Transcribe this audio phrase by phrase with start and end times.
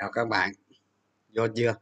[0.00, 0.52] chào các bạn.
[1.34, 1.74] Vô chưa?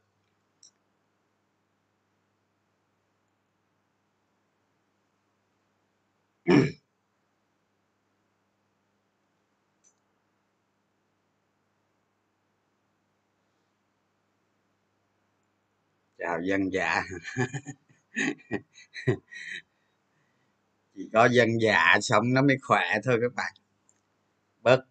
[16.18, 17.03] Chào dân dạ.
[20.95, 23.53] Chỉ có dân dạ sống nó mới khỏe thôi các bạn.
[24.62, 24.85] Bớt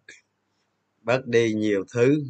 [1.02, 2.24] bớt đi nhiều thứ.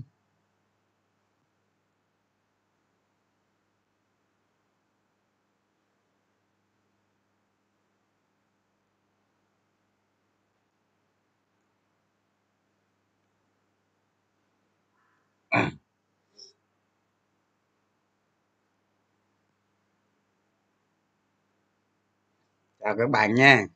[22.88, 23.66] Chào các bạn nha.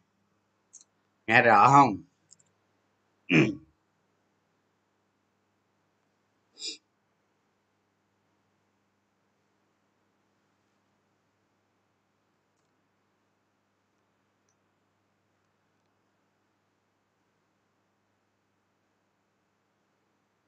[1.27, 1.96] Nghe rõ không?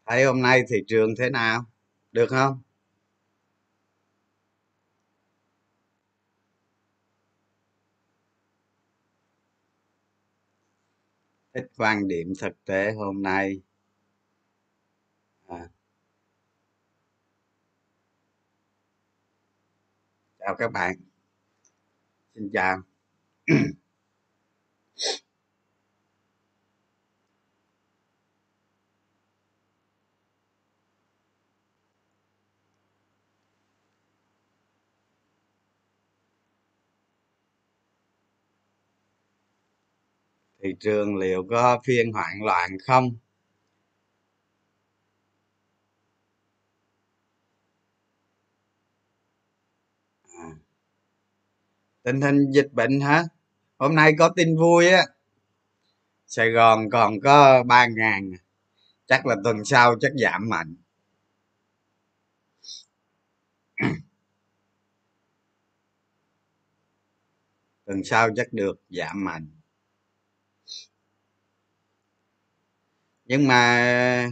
[0.06, 1.64] Thấy hôm nay thị trường thế nào?
[2.12, 2.62] Được không?
[11.54, 13.60] Thích quan điểm thực tế hôm nay.
[15.48, 15.68] À,
[20.38, 20.96] chào các bạn.
[22.34, 22.78] Xin chào.
[40.64, 43.16] thị trường liệu có phiên hoảng loạn không?
[50.38, 50.48] À,
[52.02, 53.24] tình hình dịch bệnh hả?
[53.78, 55.02] Hôm nay có tin vui á.
[56.26, 58.32] Sài gòn còn có ba ngàn.
[59.06, 60.74] Chắc là tuần sau chắc giảm mạnh.
[67.84, 69.48] Tuần sau chắc được giảm mạnh.
[73.34, 74.30] Nhưng mà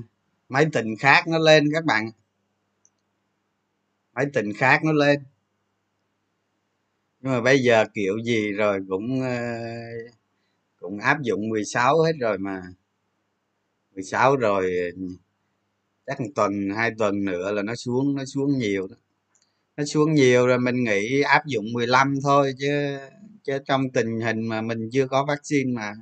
[0.48, 2.10] máy tình khác nó lên các bạn.
[4.14, 5.20] Máy tình khác nó lên.
[7.20, 9.38] Nhưng mà bây giờ kiểu gì rồi cũng ờ,
[10.80, 12.62] cũng áp dụng 16 hết rồi mà.
[13.94, 14.92] 16 rồi,
[16.06, 18.96] chắc một tuần, hai tuần nữa là nó xuống nó xuống nhiều đó.
[19.76, 22.98] Nó xuống nhiều rồi mình nghĩ áp dụng 15 thôi chứ
[23.44, 25.92] chứ trong tình hình mà mình chưa có vaccine mà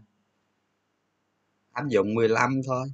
[1.72, 2.88] áp dụng 15 thôi.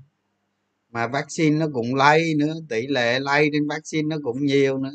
[0.90, 4.94] Mà vaccine nó cũng lây nữa tỷ lệ lây trên vaccine nó cũng nhiều nữa.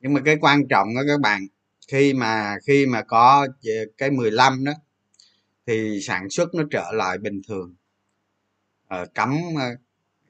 [0.00, 1.46] Nhưng mà cái quan trọng đó các bạn
[1.88, 3.46] khi mà khi mà có
[3.98, 4.72] cái 15 đó
[5.66, 7.74] thì sản xuất nó trở lại bình thường.
[8.88, 9.68] Ờ, cấm ờ,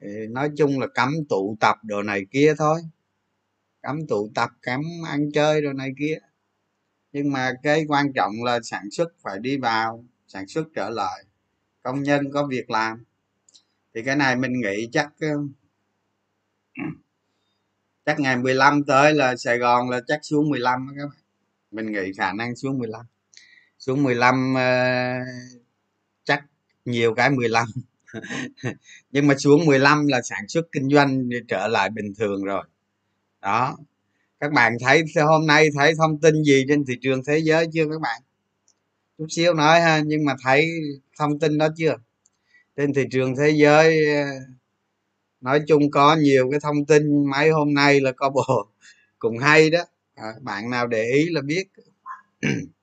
[0.01, 2.81] ờ, nói chung là cấm tụ tập đồ này kia thôi.
[3.81, 6.17] Cấm tụ tập cấm ăn chơi đồ này kia.
[7.11, 11.23] Nhưng mà cái quan trọng là sản xuất phải đi vào sản xuất trở lại
[11.83, 13.03] công nhân có việc làm
[13.95, 15.27] thì cái này mình nghĩ chắc ờ,
[18.05, 21.17] chắc ngày 15 tới là Sài Gòn là chắc xuống 15 các bạn.
[21.71, 23.05] Mình nghĩ khả năng xuống 15
[23.79, 25.19] xuống 15 uh, ờ,
[26.23, 26.45] chắc
[26.85, 27.67] nhiều cái 15
[29.11, 32.63] nhưng mà xuống 15 là sản xuất kinh doanh trở lại bình thường rồi.
[33.41, 33.77] Đó.
[34.39, 37.85] Các bạn thấy hôm nay thấy thông tin gì trên thị trường thế giới chưa
[37.91, 38.21] các bạn?
[39.17, 40.67] Chút xíu nói ha nhưng mà thấy
[41.19, 41.95] thông tin đó chưa?
[42.77, 44.25] Trên thị trường thế giới ờ,
[45.41, 48.67] nói chung có nhiều cái thông tin mấy hôm nay là có bộ
[49.19, 49.79] cùng hay đó.
[50.15, 51.63] À, bạn nào để ý là biết.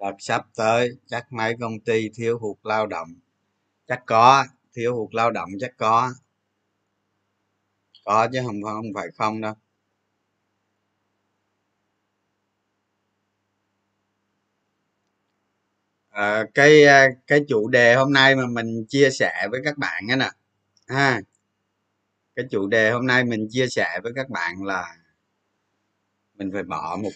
[0.00, 3.08] đợt sắp tới chắc mấy công ty thiếu hụt lao động.
[3.88, 4.44] Chắc có
[4.74, 6.12] thiếu hụt lao động chắc có.
[8.04, 9.54] Có chứ không không phải không đâu.
[16.10, 20.04] À, cái ờ, cái chủ đề hôm nay mà mình chia sẻ với các bạn
[20.10, 20.30] ấy nè.
[20.88, 21.20] Ha.
[22.36, 24.96] Cái chủ đề hôm nay mình chia sẻ với các bạn là
[26.34, 27.10] mình phải bỏ một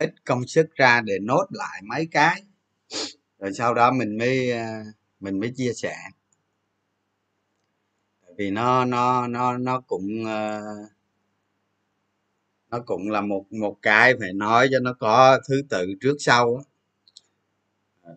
[0.00, 2.42] ít công sức ra để nốt lại mấy cái.
[3.38, 4.84] Rồi sau đó mình mới à,
[5.20, 5.96] mình mới chia sẻ.
[8.36, 10.60] Vì nó nó nó nó cũng à,
[12.70, 16.62] nó cũng là một một cái phải nói cho nó có thứ tự trước sau
[18.02, 18.12] à,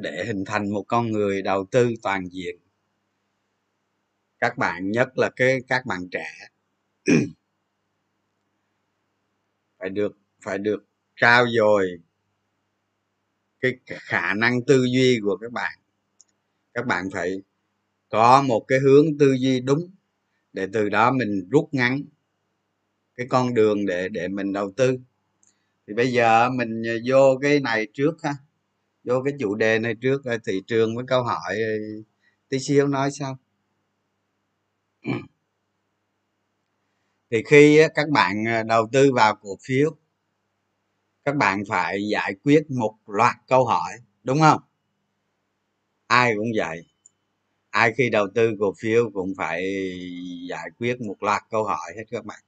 [0.00, 2.56] để hình thành một con người đầu tư toàn diện.
[4.38, 6.26] Các bạn, nhất là cái, các bạn trẻ.
[9.78, 10.84] Phải được phải được
[11.16, 11.86] trao dồi
[13.60, 15.78] cái khả năng tư duy của các bạn.
[16.74, 17.40] Các bạn phải
[18.08, 19.90] có một cái hướng tư duy đúng
[20.52, 22.02] để từ đó mình rút ngắn
[23.14, 24.98] cái con đường để để mình đầu tư.
[25.86, 28.34] Thì bây giờ mình vô cái này trước ha,
[29.04, 31.56] vô cái chủ đề này trước thị trường với câu hỏi
[32.48, 33.38] tí xíu nói sao
[37.30, 39.96] thì khi các bạn à, đầu tư vào cổ phiếu
[41.26, 43.92] các bạn phải giải quyết một loạt câu hỏi,
[44.24, 44.60] đúng không?
[46.08, 46.82] Ai cũng vậy.
[47.70, 49.62] Ai khi đầu tư cổ phiếu cũng phải
[50.50, 52.40] giải quyết một loạt câu hỏi hết các bạn.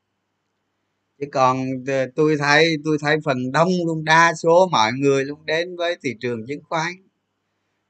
[1.20, 5.46] Chứ còn ờ, tôi thấy tôi thấy phần đông luôn, đa số mọi người luôn
[5.46, 6.92] đến với thị trường chứng khoán.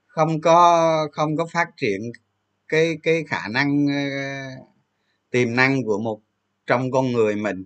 [0.06, 2.00] Không có không có phát triển
[2.68, 3.94] cái cái khả năng ờ,
[5.30, 6.20] tiềm năng của một
[6.66, 7.64] trong con người mình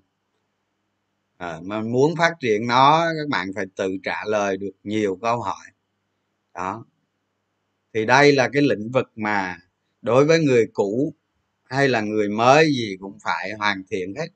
[1.43, 5.41] à, mà muốn phát triển nó các bạn phải tự trả lời được nhiều câu
[5.41, 5.67] hỏi.
[6.55, 6.85] Đó.
[7.94, 9.59] Thì đây là cái lĩnh vực mà
[10.03, 11.15] đối với người cũ
[11.65, 14.27] hay là người mới gì cũng phải hoàn thiện hết.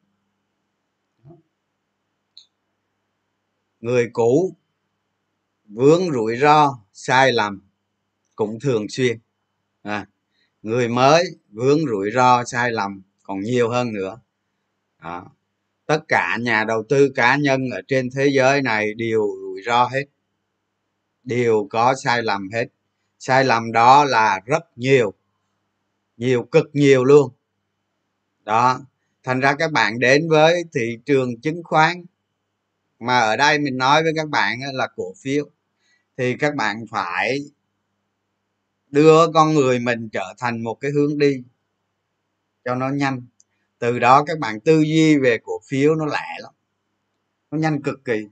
[3.81, 4.57] Người cũ
[5.65, 7.63] vướng rủi ro sai lầm
[8.35, 9.19] cũng thường xuyên.
[9.83, 10.07] À,
[10.63, 14.21] người mới vướng rủi ro sai lầm còn nhiều hơn nữa.
[15.03, 15.36] Đó
[15.87, 19.85] tất cả nhà đầu tư cá nhân ở trên thế giới này đều rủi ro
[19.85, 20.05] hết.
[21.25, 22.67] Đều có sai lầm hết.
[23.19, 25.15] Sai lầm đó là rất nhiều.
[26.17, 27.33] Nhiều cực nhiều luôn.
[28.45, 28.81] Đó.
[29.23, 32.05] Thành ra các bạn đến với thị trường chứng khoán.
[32.99, 35.51] Mà ở đây mình nói với các bạn là cổ phiếu.
[36.17, 37.39] Thì các bạn phải
[38.91, 41.43] đưa con người mình trở thành một cái hướng đi
[42.65, 43.23] cho nó nhanh
[43.79, 46.53] từ đó các bạn tư duy về cổ phiếu nó lẹ lắm,
[47.51, 48.29] nó nhanh cực kỳ.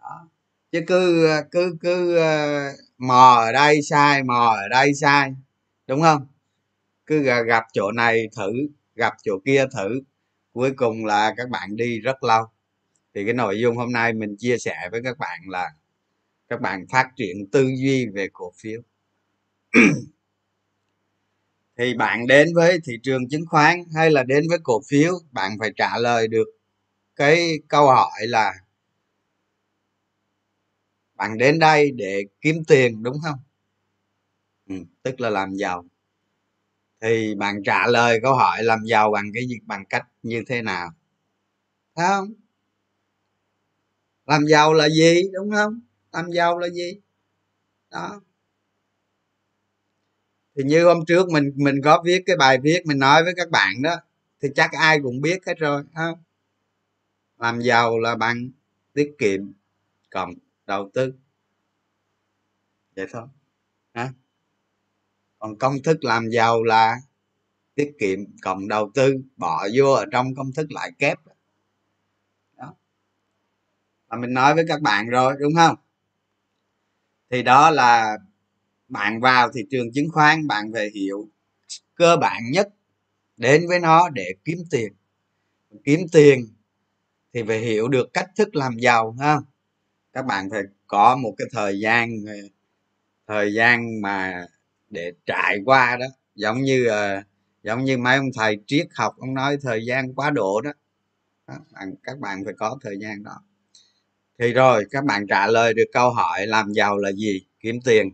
[0.00, 0.28] Đó.
[0.72, 5.34] chứ cứ cứ cứ ờ, mò ở đây sai, mò ở đây sai,
[5.86, 6.26] đúng không?
[7.06, 8.52] Cứ gặp chỗ này thử,
[8.94, 10.00] gặp chỗ kia thử,
[10.52, 12.44] cuối cùng là các bạn đi rất lâu.
[13.14, 15.70] Thì cái nội dung hôm nay mình chia sẻ với các bạn là
[16.48, 18.80] các bạn phát triển tư duy về cổ phiếu.
[21.80, 25.52] thì bạn đến với thị trường chứng khoán hay là đến với cổ phiếu bạn
[25.60, 26.44] phải trả lời được
[27.16, 28.52] cái câu hỏi là
[31.14, 33.38] bạn đến đây để kiếm tiền đúng không?
[34.68, 35.84] Ừ, tức là làm giàu.
[37.00, 40.62] Thì bạn trả lời câu hỏi làm giàu bằng cái gì bằng cách như thế
[40.62, 40.90] nào?
[41.96, 42.32] Thấy không?
[44.26, 45.80] Làm giàu là gì đúng không?
[46.12, 47.00] Làm giàu là gì?
[47.90, 48.20] Đó
[50.60, 53.50] thì như hôm trước mình mình có viết cái bài viết, mình nói với các
[53.50, 53.96] bạn đó,
[54.42, 56.22] thì chắc ai cũng biết hết rồi không
[57.38, 58.50] làm giàu là bằng
[58.92, 59.52] tiết kiệm
[60.10, 60.34] cộng
[60.66, 61.12] đầu tư.
[62.96, 63.26] Vậy thôi
[63.94, 64.12] hả
[65.38, 66.96] còn công thức làm giàu là
[67.74, 71.18] tiết kiệm cộng đầu tư, bỏ vô ở trong công thức lại kép.
[72.56, 72.74] Đó.
[74.08, 75.76] Mà mình nói với các bạn rồi, đúng không?
[77.30, 78.18] Thì đó là
[78.90, 81.28] bạn vào thị trường chứng khoán bạn phải hiểu
[81.96, 82.68] cơ bản nhất
[83.36, 84.92] đến với nó để kiếm tiền.
[85.84, 86.46] Kiếm tiền
[87.34, 89.36] thì phải hiểu được cách thức làm giàu ha.
[90.12, 92.34] Các bạn phải có một cái thời gian ờ,
[93.28, 94.46] thời gian mà
[94.90, 96.06] để trải qua đó.
[96.34, 97.22] Giống như ờ,
[97.62, 100.72] giống như mấy ông thầy triết học ông nói thời gian quá độ đó,
[101.72, 103.42] bạn, các bạn phải có thời gian đó.
[104.38, 107.40] Thì rồi các bạn trả lời được câu hỏi làm giàu là gì?
[107.60, 108.08] Kiếm tiền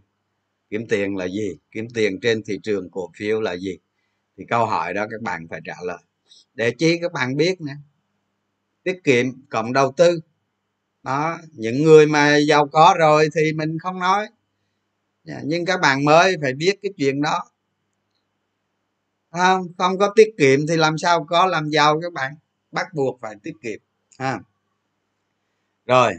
[0.71, 1.57] kiếm tiền là gì?
[1.71, 3.79] Kiếm tiền trên thị trường cổ phiếu là gì?
[4.39, 5.99] Thì câu hỏi đó các bạn phải trả lời.
[6.55, 7.73] Để chi các bạn biết nè.
[8.83, 10.21] Tiết kiệm, cộng đầu tư.
[11.03, 14.27] Đó, những người mà giàu có rồi thì mình không nói.
[15.25, 17.45] Dạ, nhưng các bạn mới phải biết cái chuyện đó.
[19.31, 22.35] Không không có tiết kiệm thì làm sao có làm giàu các bạn?
[22.73, 23.81] Bắt buộc phải tiết kiệm,
[24.19, 24.41] ha.
[25.87, 26.15] Rồi,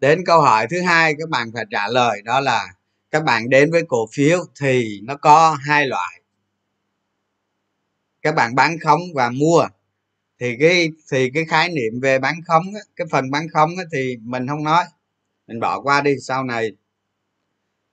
[0.00, 2.74] đến câu hỏi thứ hai các bạn phải trả lời đó là
[3.14, 6.22] các bạn đến với cổ phiếu thì nó có hai loại.
[8.22, 9.66] Các bạn bán khống và mua.
[10.40, 12.64] Thì cái thì cái khái niệm về bán khống
[12.96, 14.84] cái phần bán khống thì mình không nói.
[15.46, 16.72] Mình bỏ qua đi sau này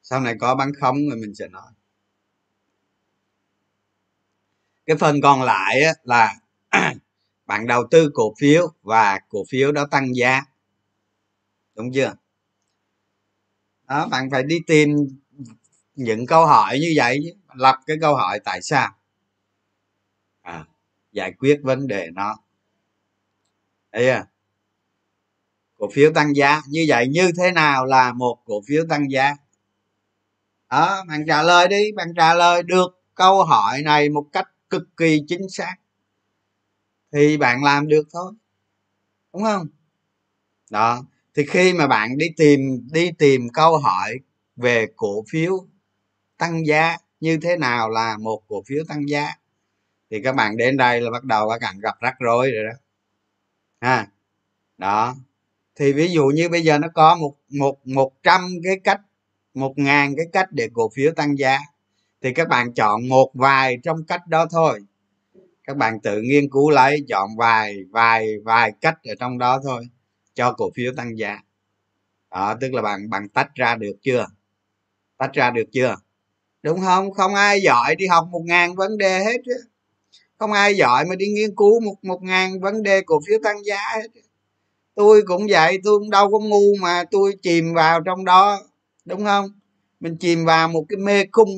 [0.01, 1.71] sau này có bán khống rồi mình sẽ nói.
[4.85, 6.33] Cái phần còn lại á, là
[7.45, 10.41] bạn đầu tư cổ phiếu và cổ phiếu đó tăng giá.
[11.75, 12.13] Đúng chưa?
[13.91, 14.89] Đó bạn phải đi tìm
[15.95, 17.19] những câu hỏi như vậy
[17.53, 18.91] lập cái câu hỏi tại sao?
[20.41, 20.65] À,
[21.11, 22.37] giải quyết vấn đề nó.
[23.91, 24.25] Ấy à
[25.77, 29.35] cổ phiếu tăng giá như vậy như thế nào là một cổ phiếu tăng giá?
[30.69, 34.83] Đó bạn trả lời đi bạn trả lời được câu hỏi này một cách cực
[34.97, 35.75] kỳ chính xác.
[37.13, 38.33] Thì bạn làm được thôi
[39.33, 39.67] đúng không?
[40.69, 41.03] Đó
[41.35, 42.59] thì khi mà bạn đi tìm
[42.93, 44.19] đi tìm câu hỏi
[44.55, 45.65] về cổ phiếu
[46.37, 49.29] tăng giá như thế nào là một cổ phiếu tăng giá,
[50.11, 52.77] thì các bạn đến đây là bắt đầu các bạn gặp rắc rối rồi đó.
[53.81, 54.07] Ha,
[54.77, 55.15] đó.
[55.75, 59.01] Thì ví dụ như bây giờ nó có một một một trăm cái cách,
[59.53, 61.59] một ngàn cái cách để cổ phiếu tăng giá,
[62.21, 64.79] thì các bạn chọn một vài trong cách đó thôi.
[65.63, 69.87] Các bạn tự nghiên cứu lấy, chọn vài vài vài cách ở trong đó thôi
[70.33, 71.39] cho cổ phiếu tăng giá.
[72.31, 74.27] Đó, tức là bạn bạn tách ra được chưa?
[75.17, 75.95] Tách ra được chưa?
[76.63, 77.13] Đúng không?
[77.13, 79.37] Không ai giỏi đi học một ngàn vấn đề hết
[80.37, 83.63] không ai giỏi mà đi nghiên cứu một một ngàn vấn đề cổ phiếu tăng
[83.65, 84.07] giá hết
[84.95, 88.59] tôi cũng vậy, tôi cũng đâu có ngu mà tôi chìm vào trong đó,
[89.05, 89.45] đúng không?
[89.99, 91.49] Mình chìm vào một cái mê cung,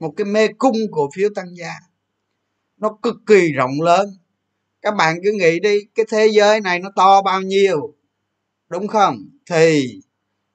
[0.00, 1.72] một cái mê cung cổ phiếu tăng giá.
[2.76, 4.08] Nó cực kỳ rộng lớn.
[4.82, 7.94] Các bạn cứ nghĩ đi, cái thế giới này nó to bao nhiêu?
[8.68, 9.28] Đúng không?
[9.50, 10.00] Thì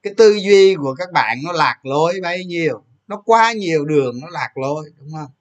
[0.04, 2.84] cái tư duy của các bạn nó lạc lối bấy nhiêu.
[3.08, 5.32] Nó quá nhiều đường nó lạc lối, đúng không?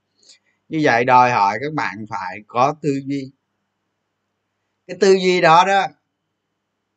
[0.68, 3.30] Như vậy đòi hỏi các bạn phải có tư duy.
[4.86, 5.86] Cái tư duy đó đó,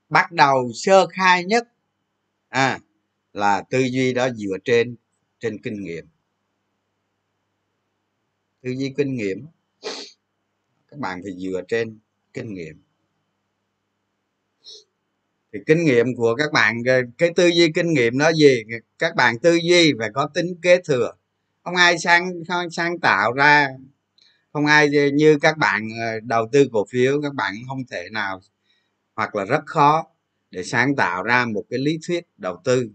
[0.10, 1.68] bắt đầu sơ khai nhất
[2.50, 2.80] à
[3.34, 4.96] là tư duy đó dựa trên
[5.40, 6.06] trên kinh nghiệm.
[8.62, 9.46] Tư duy kinh nghiệm,
[10.88, 12.00] các bạn phải dựa trên
[12.34, 12.82] kinh nghiệm
[15.54, 16.84] thì kinh nghiệm của các bạn,
[17.18, 18.64] cái tư duy kinh nghiệm nó gì?
[19.00, 21.12] Các bạn tư duy phải có tính kế thừa.
[21.64, 23.68] Không ai sáng không sáng tạo ra.
[24.54, 28.42] Không ai như các bạn ờ, đầu tư cổ phiếu, các bạn không thể nào,
[29.16, 30.08] hoặc là rất khó
[30.52, 32.90] để sáng tạo ra một cái lý thuyết đầu tư.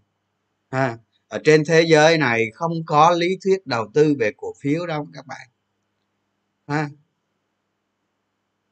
[0.71, 0.99] Ha,
[1.29, 5.09] ở trên thế giới này không có lý thuyết đầu tư về cổ phiếu đâu
[5.15, 5.49] các bạn.
[6.69, 6.89] Ha.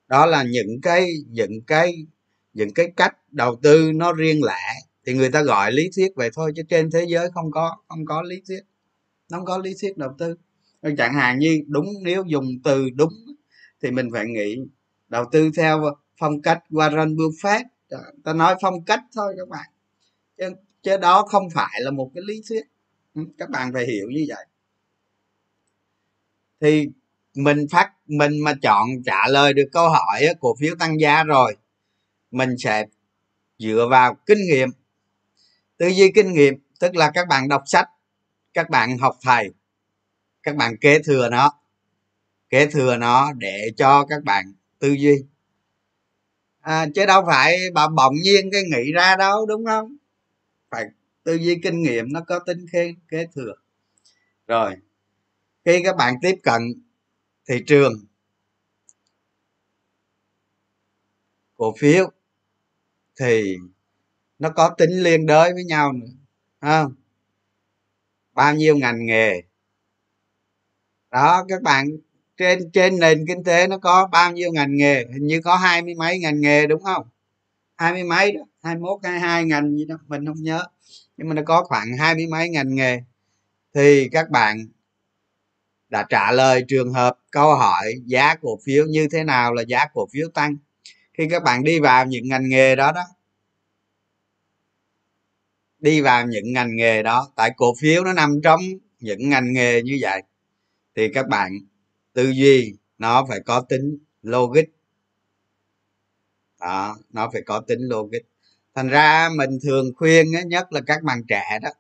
[0.09, 2.07] Đó là những cái những cái
[2.57, 4.75] những cái cách đầu tư nó riêng lẻ
[5.07, 8.05] thì người ta gọi lý thuyết vậy thôi chứ trên thế giới không có không
[8.07, 8.61] có lý thuyết.
[9.31, 10.37] Nó không có lý thuyết đầu tư.
[10.99, 13.13] Chẳng hạn như đúng nếu dùng từ đúng
[13.83, 14.57] thì mình phải nghĩ
[15.09, 15.85] đầu tư theo
[16.19, 17.65] phong cách Warren Buffett.
[18.25, 19.67] Ta nói phong cách thôi các bạn.
[20.39, 20.45] Chứ,
[20.83, 22.63] chứ đó không phải là một cái lý thuyết.
[23.15, 24.47] Ừ, các bạn phải hiểu như vậy.
[26.61, 26.89] Thì
[27.35, 31.57] mình phát mình mà chọn trả lời được câu hỏi cổ phiếu tăng giá rồi
[32.31, 32.85] mình sẽ
[33.59, 34.69] dựa vào kinh nghiệm.
[35.77, 37.89] Tư duy kinh nghiệm tức là các bạn đọc sách
[38.55, 39.51] các bạn học thầy
[40.43, 41.53] các bạn kế thừa nó
[42.49, 45.25] kế thừa nó để cho các bạn tư duy.
[46.61, 49.97] À, chứ đâu phải bà bỗng nhiên cái nghĩ ra đâu đúng không?
[50.71, 50.85] Phải
[51.23, 53.55] tư duy kinh nghiệm nó có tính kế, kế thừa.
[54.47, 54.77] Rồi
[55.65, 56.63] khi các bạn tiếp cận
[57.49, 57.93] thị trường
[61.57, 62.11] cổ phiếu
[63.21, 63.57] thì
[64.39, 66.07] nó có tính liên đới với nhau nữa
[66.61, 66.95] không?
[68.33, 69.43] Bao nhiêu ngành nghề?
[71.11, 71.89] Đó, các bạn,
[72.37, 75.05] trên trên nền kinh tế nó có bao nhiêu ngành nghề?
[75.13, 77.07] Hình như có hai mươi mấy ngành nghề, đúng không?
[77.77, 80.63] Hai mươi mấy đó, hai mốt, hai hai ngành gì đó, mình không nhớ.
[81.17, 83.01] Nhưng mà nó có khoảng hai mươi mấy ngành nghề.
[83.75, 84.67] Thì các bạn
[85.89, 89.87] đã trả lời trường hợp, câu hỏi giá cổ phiếu như thế nào là giá
[89.95, 90.57] cổ phiếu tăng?
[91.19, 93.03] Khi các bạn đi vào những ngành nghề đó đó,
[95.79, 98.61] đi vào những ngành nghề đó, tại cổ phiếu nó nằm trong
[99.01, 100.23] những ngành nghề như vậy,
[100.97, 101.53] thì các bạn
[102.13, 104.65] tư duy nó phải có tính logic.
[106.61, 108.23] Đó, nó phải có tính logic.
[108.75, 111.71] Thành ra mình thường khuyên nhất là các bạn trẻ đó,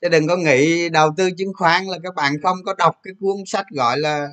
[0.00, 3.14] chứ đừng có nghĩ đầu tư chứng khoán là các bạn không có đọc cái
[3.20, 4.28] cuốn sách gọi là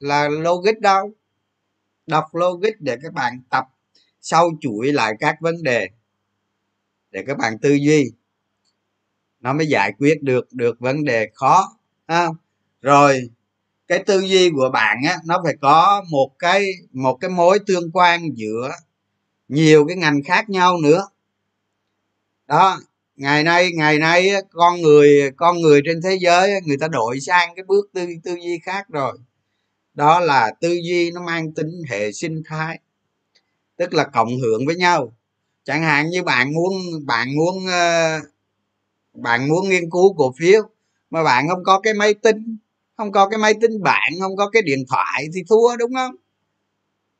[0.00, 1.12] là logic đâu
[2.06, 3.64] đọc logic để các bạn tập
[4.20, 5.88] sâu chuỗi lại các vấn đề,
[7.10, 8.04] để các bạn tư duy.
[9.40, 12.28] Nó mới giải quyết được được vấn đề khó, ha.
[12.82, 13.30] rồi,
[13.88, 17.90] cái tư duy của bạn á, nó phải có một cái một cái mối tương
[17.92, 18.70] quan giữa
[19.48, 21.06] nhiều cái ngành khác nhau nữa.
[22.46, 22.80] Đó,
[23.16, 27.54] ngày nay ngày nay con người con người trên thế giới người ta đổi sang
[27.56, 29.18] cái bước tư tư duy khác rồi
[29.94, 32.80] đó là tư duy nó mang tính hệ sinh thái
[33.76, 35.12] tức là cộng hưởng với nhau.
[35.64, 36.72] Chẳng hạn như bạn muốn
[37.06, 38.20] bạn muốn ờ,
[39.14, 40.62] bạn muốn nghiên cứu cổ phiếu
[41.10, 42.56] mà bạn không có cái máy tính
[42.96, 46.16] không có cái máy tính bạn không có cái điện thoại thì thua đúng không?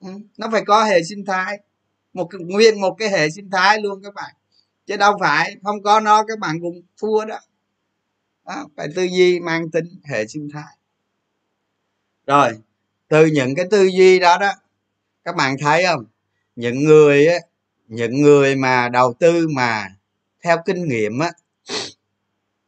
[0.00, 1.58] Ừ, nó phải có hệ sinh thái.
[2.12, 4.34] Một nguyên một cái hệ sinh thái luôn các bạn.
[4.86, 7.38] Chứ đâu phải không có nó các bạn cũng thua đó,
[8.46, 10.78] đó phải tư duy mang tính hệ sinh thái
[12.26, 12.52] rồi,
[13.08, 14.52] từ những cái tư duy đó đó,
[15.24, 16.04] các bạn thấy không?
[16.56, 17.38] Những người á,
[17.88, 19.88] những người mà đầu tư mà
[20.42, 21.32] theo kinh nghiệm á,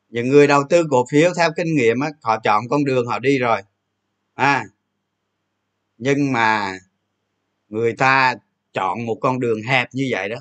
[0.08, 3.18] những người đầu tư cổ phiếu theo kinh nghiệm á, họ chọn con đường họ
[3.18, 3.62] đi rồi.
[4.34, 4.64] À
[5.98, 6.78] nhưng mà
[7.68, 8.34] người ta
[8.72, 10.36] chọn một con đường hẹp như vậy đó.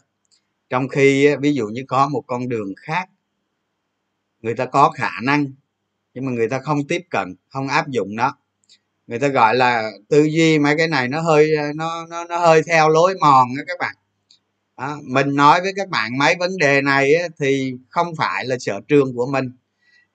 [0.70, 3.10] Trong khi ví dụ như có một con đường khác,
[4.42, 5.46] người ta có khả năng,
[6.14, 8.38] nhưng mà người ta không tiếp cận, không áp dụng nó
[9.08, 12.62] người ta gọi là tư duy mấy cái này nó hơi nó nó nó hơi
[12.68, 13.96] theo lối mòn đó các bạn.
[14.78, 18.80] Đó, mình nói với các bạn mấy vấn đề này thì không phải là sở
[18.88, 19.52] trường của mình.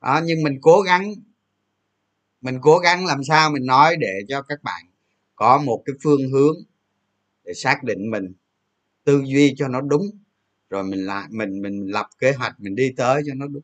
[0.02, 1.14] Đó, nhưng mình cố gắng
[2.40, 4.84] mình cố gắng làm sao mình nói để cho các bạn
[5.36, 6.56] có một cái phương hướng
[7.44, 8.32] để xác định mình
[9.04, 10.10] tư duy cho nó đúng
[10.70, 13.62] rồi mình lại mình mình lập kế hoạch mình đi tới cho nó đúng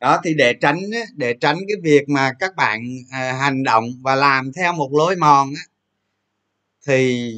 [0.00, 0.80] đó thì để tránh
[1.14, 5.16] để tránh cái việc mà các bạn à, hành động và làm theo một lối
[5.16, 5.62] mòn á,
[6.86, 7.32] thì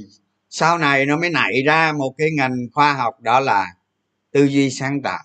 [0.51, 3.67] sau này nó mới nảy ra một cái ngành khoa học đó là
[4.31, 5.25] tư duy sáng tạo.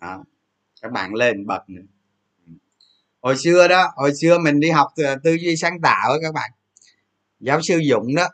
[0.00, 0.24] Đó.
[0.82, 1.82] các bạn lên bật nữa.
[3.20, 6.34] Hồi xưa đó hồi xưa mình đi học à, tư duy sáng tạo đó các
[6.34, 6.50] bạn.
[7.40, 8.28] Giáo sư dũng đó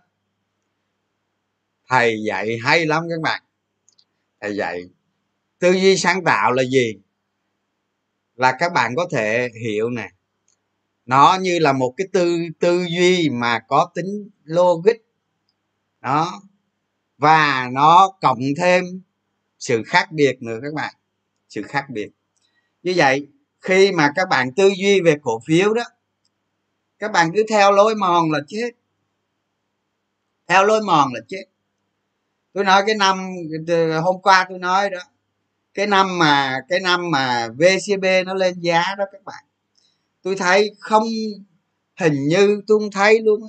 [1.89, 3.43] thầy dạy hay lắm các bạn.
[4.41, 4.83] Thầy dạy
[5.59, 6.99] tư duy sáng tạo là gì?
[8.37, 10.11] Là các bạn có thể hiểu nè.
[11.07, 14.96] Nó như là một cái tư tư duy mà có tính logic.
[16.01, 16.42] Đó.
[17.18, 18.85] Và nó cộng thêm
[19.59, 20.94] sự khác biệt nữa các bạn.
[21.49, 22.09] Sự khác biệt.
[22.83, 23.27] Như vậy,
[23.61, 25.83] khi mà các bạn tư duy về cổ phiếu đó,
[26.99, 28.70] các bạn cứ theo lối mòn là chết.
[30.46, 31.44] Theo lối mòn là chết.
[32.53, 33.37] Tôi nói cái năm,
[34.03, 34.99] hôm qua tôi nói đó
[35.77, 39.45] cái năm mà, cái năm mà vcb nó lên giá đó các bạn.
[40.23, 41.05] Tôi thấy không
[42.01, 43.41] hình như, tôi không thấy luôn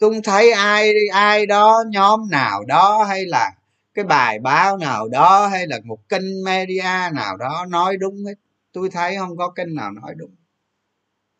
[0.00, 3.52] tôi không thấy ai ai đó, nhóm nào đó hay là
[3.94, 8.34] cái bài báo nào đó hay là một kênh media nào đó nói đúng hết.
[8.72, 10.30] Tôi thấy không có kênh nào nói đúng.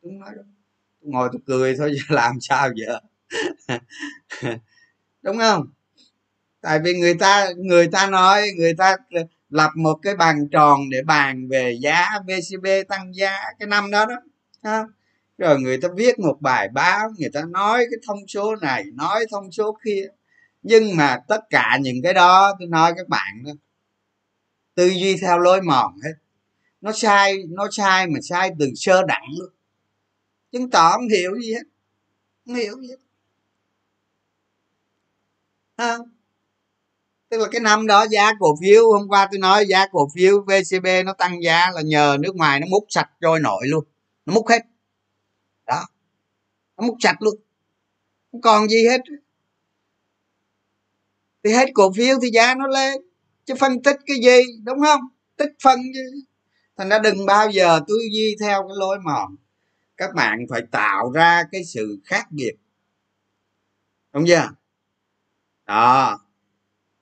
[0.02, 0.46] Đúng nói đúng.
[1.00, 3.00] Tôi ngồi tôi cười thôi làm sao giờ?
[5.22, 5.66] Đúng không?
[6.60, 8.96] Tại vì người ta người ta nói, người ta
[9.50, 14.06] lập một cái bàn tròn để bàn về giá vcb tăng giá cái năm đó
[14.06, 14.14] đó,
[14.62, 14.84] ha?
[15.38, 19.26] rồi người ta viết một bài báo, người ta nói cái thông số này, nói
[19.30, 20.06] thông số kia.
[20.62, 23.52] Nhưng mà tất cả những cái đó, tôi nói các bạn đó,
[24.74, 26.14] tư duy theo lối mòn hết.
[26.80, 29.50] Nó sai nó sai mà sai từ sơ đẳng luôn
[30.52, 31.62] chứng tỏ không hiểu gì hết,
[32.46, 32.96] không hiểu gì hết.
[35.76, 36.19] Không
[37.30, 40.40] tức là cái năm đó giá cổ phiếu, hôm qua tôi nói giá cổ phiếu
[40.40, 43.84] vcb nó tăng giá là nhờ nước ngoài nó múc sạch trôi nổi luôn.
[44.26, 44.62] Nó múc hết.
[45.66, 45.84] Đó.
[46.76, 47.34] Nó múc sạch luôn.
[48.32, 49.00] Không còn gì hết.
[51.44, 53.00] Thì hết cổ phiếu thì giá nó lên.
[53.44, 55.00] Chứ phân tích cái gì, đúng không?
[55.36, 56.22] Tích phân chứ.
[56.76, 59.36] Thành ra đừng bao giờ tư duy theo cái lối mòn.
[59.96, 62.52] Các bạn phải tạo ra cái sự khác biệt.
[64.12, 64.48] Đúng chưa?
[65.66, 66.18] Đó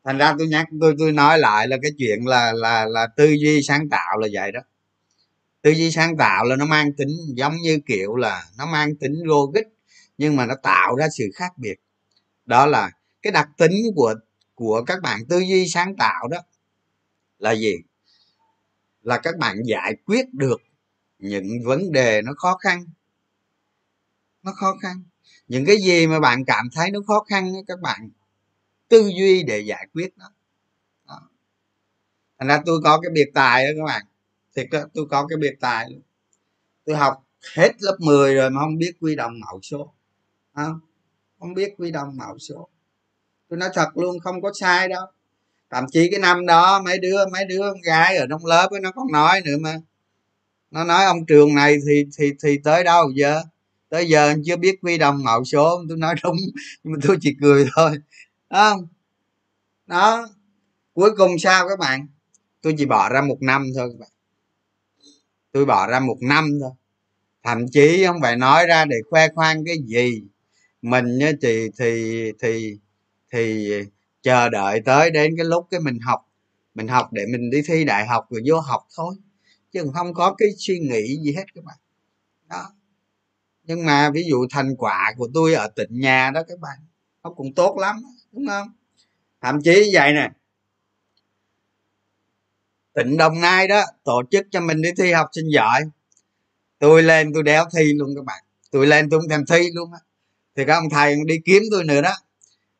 [0.09, 3.31] thành ra tôi nhắc, tôi tôi nói lại là cái chuyện là là là tư
[3.31, 4.61] duy sáng tạo là vậy đó.
[5.62, 9.14] Tư duy sáng tạo là nó mang tính giống như kiểu là nó mang tính
[9.25, 9.62] logic,
[10.18, 11.75] nhưng mà nó tạo ra sự khác biệt.
[12.47, 12.90] Đó là
[13.23, 14.14] cái đặc tính của
[14.55, 16.38] của các bạn tư duy sáng tạo đó
[17.38, 17.75] là gì?
[19.03, 20.61] Là các bạn giải quyết được
[21.18, 22.85] những vấn đề nó khó khăn.
[24.42, 25.03] Nó khó khăn.
[25.49, 28.11] Những cái gì mà bạn cảm thấy nó khó khăn các bạn
[28.88, 30.33] tư duy để giải quyết nó.
[31.09, 31.20] Đó.
[32.38, 34.03] thành ra tôi có cái biệt tài đó các bạn.
[34.57, 36.03] Thiệt đó tôi có cái biệt tài luôn.
[36.85, 39.94] Tôi học hết lớp 10 rồi mà không biết quy đồng mẫu số.
[40.55, 40.81] Không
[41.38, 42.68] không biết quy đồng mẫu số.
[43.48, 45.07] Tôi nói thật luôn, không có sai đâu.
[45.70, 48.81] Thậm chí cái năm đó mấy đứa mấy đứa con gái ở trong lớp ấy
[48.81, 49.77] nó còn nói nữa mà.
[50.70, 53.42] Nó nói ông trường này thì thì thì tới đâu giờ?
[53.88, 55.85] Tới giờ chưa biết quy đồng mẫu số.
[55.88, 56.37] Tôi nói đúng,
[56.85, 57.90] nhưng mà tôi chỉ cười thôi
[58.51, 58.89] không?
[59.87, 60.29] Đó.
[60.95, 62.07] Cuối cùng sao các bạn?
[62.63, 64.11] Tôi chỉ bỏ ra một năm thôi các bạn.
[65.53, 66.71] Tôi bỏ ra một năm thôi.
[67.43, 70.23] Thậm chí không phải nói ra để khoe khoang cái gì.
[70.83, 72.79] Mình thì thì thì
[73.33, 73.71] thì
[74.23, 76.21] chờ đợi tới đến cái lúc cái mình học.
[76.75, 79.15] Mình học để mình đi thi đại học rồi vô học thôi.
[79.73, 81.77] Chứ không có cái suy nghĩ gì hết các bạn.
[82.49, 82.73] Đó.
[83.65, 86.79] Nhưng mà ví dụ thành quả của tôi ở tỉnh nhà đó các bạn,
[87.23, 87.97] nó cũng tốt lắm
[88.33, 88.69] đúng không?
[89.43, 90.31] Thậm chí vậy nè.
[92.95, 95.83] Tỉnh đồng nai đó tổ chức cho mình đi thi học sinh giỏi.
[96.79, 98.45] Tôi lên tôi đéo thi luôn các bạn.
[98.71, 99.99] Tôi lên tôi không thèm thi luôn á.
[100.57, 102.14] Thì các ông thầy đi kiếm tôi nữa đó.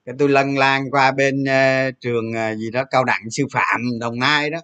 [0.05, 3.81] Cái tôi lân lan qua bên uh, trường uh, gì đó cao đẳng sư phạm
[4.01, 4.59] đồng nai đó.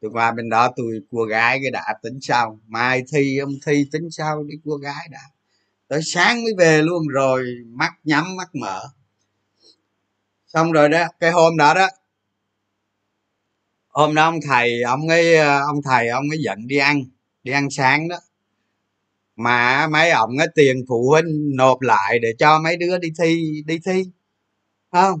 [0.00, 3.88] Tôi qua bên đó tôi cua gái cái đã tính sau mai thi ông thi
[3.92, 5.20] tính sau đi cua gái đã.
[5.88, 8.82] Tới sáng mới về luôn rồi mắt nhắm mắt mở
[10.54, 11.88] xong rồi đó, cái hôm đó đó,
[13.88, 17.04] hôm đó ông thầy, ông ấy ờ, ông thầy ông ấy dẫn đi ăn
[17.42, 18.16] đi ăn sáng đó.
[19.36, 23.62] Mà mấy ông ấy tiền phụ huynh nộp lại để cho mấy đứa đi thi
[23.66, 24.04] đi thi
[24.92, 25.20] không?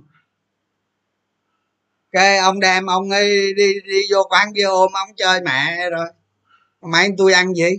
[2.12, 6.06] Cái ông đem ông ấy đi đi vô quán bia ôm ông chơi mẹ rồi.
[6.82, 7.70] Mấy anh tôi ăn gì?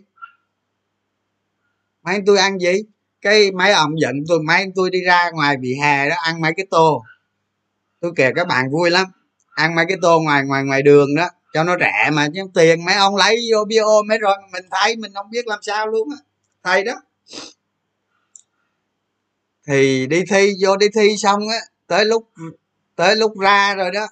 [2.04, 2.74] Mấy anh tôi ăn gì?
[3.22, 6.41] Cái mấy ông giận tôi, mấy anh tôi đi ra ngoài bị hè đó ăn
[6.41, 7.04] mấy cái tô
[8.06, 9.08] tôi kể các bạn vui lắm.
[9.50, 12.86] Ăn mấy cái tô ngoài ngoài ngoài đường đó, cho nó rẻ mà, chứ tiền
[12.86, 15.88] mấy ông lấy vô bia ôm hết rồi mình thấy, mình không biết làm sao
[15.88, 16.18] luôn á.
[16.63, 16.94] Thầy đó.
[19.68, 22.30] Thì đi thi, vô đi thi xong á, tới lúc
[22.96, 24.08] tới lúc ra rồi đó.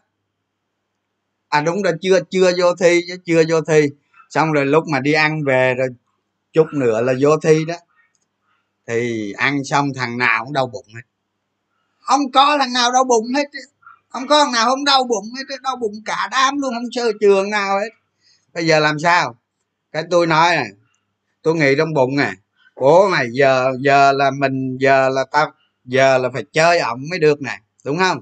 [1.50, 3.90] À đúng rồi, chưa chưa vô thi chứ, chưa vô thi.
[4.30, 5.88] Xong rồi lúc mà đi ăn về rồi,
[6.54, 7.76] chút nữa là vô thi đó.
[8.88, 11.02] Thì ăn xong thằng nào cũng đau bụng hết.
[12.00, 13.46] Không có thằng nào đau bụng hết
[14.13, 17.49] không có nào không đau bụng hết đau bụng cả đám luôn, không sơ trường
[17.49, 17.89] nào hết.
[18.54, 19.36] Bây giờ làm sao?
[19.91, 20.69] Cái tôi nói này,
[21.41, 22.32] tôi nghĩ trong bụng nè
[22.76, 25.52] bố mày, giờ giờ là mình, giờ là tao,
[25.86, 27.60] giờ là phải chơi ổng mới được nè.
[27.86, 28.21] Đúng không?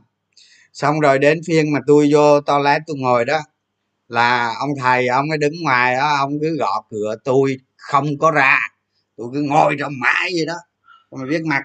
[0.73, 3.39] Xong rồi đến phiên mà tôi vô toilet tôi ngồi đó,
[4.08, 8.32] là ông thầy ông ấy đứng ngoài đó, ông cứ gõ cửa, tôi không có
[8.32, 8.60] ra.
[9.17, 10.56] Tôi cứ ngồi trong mãi vậy đó
[11.12, 11.63] mà biết mặt.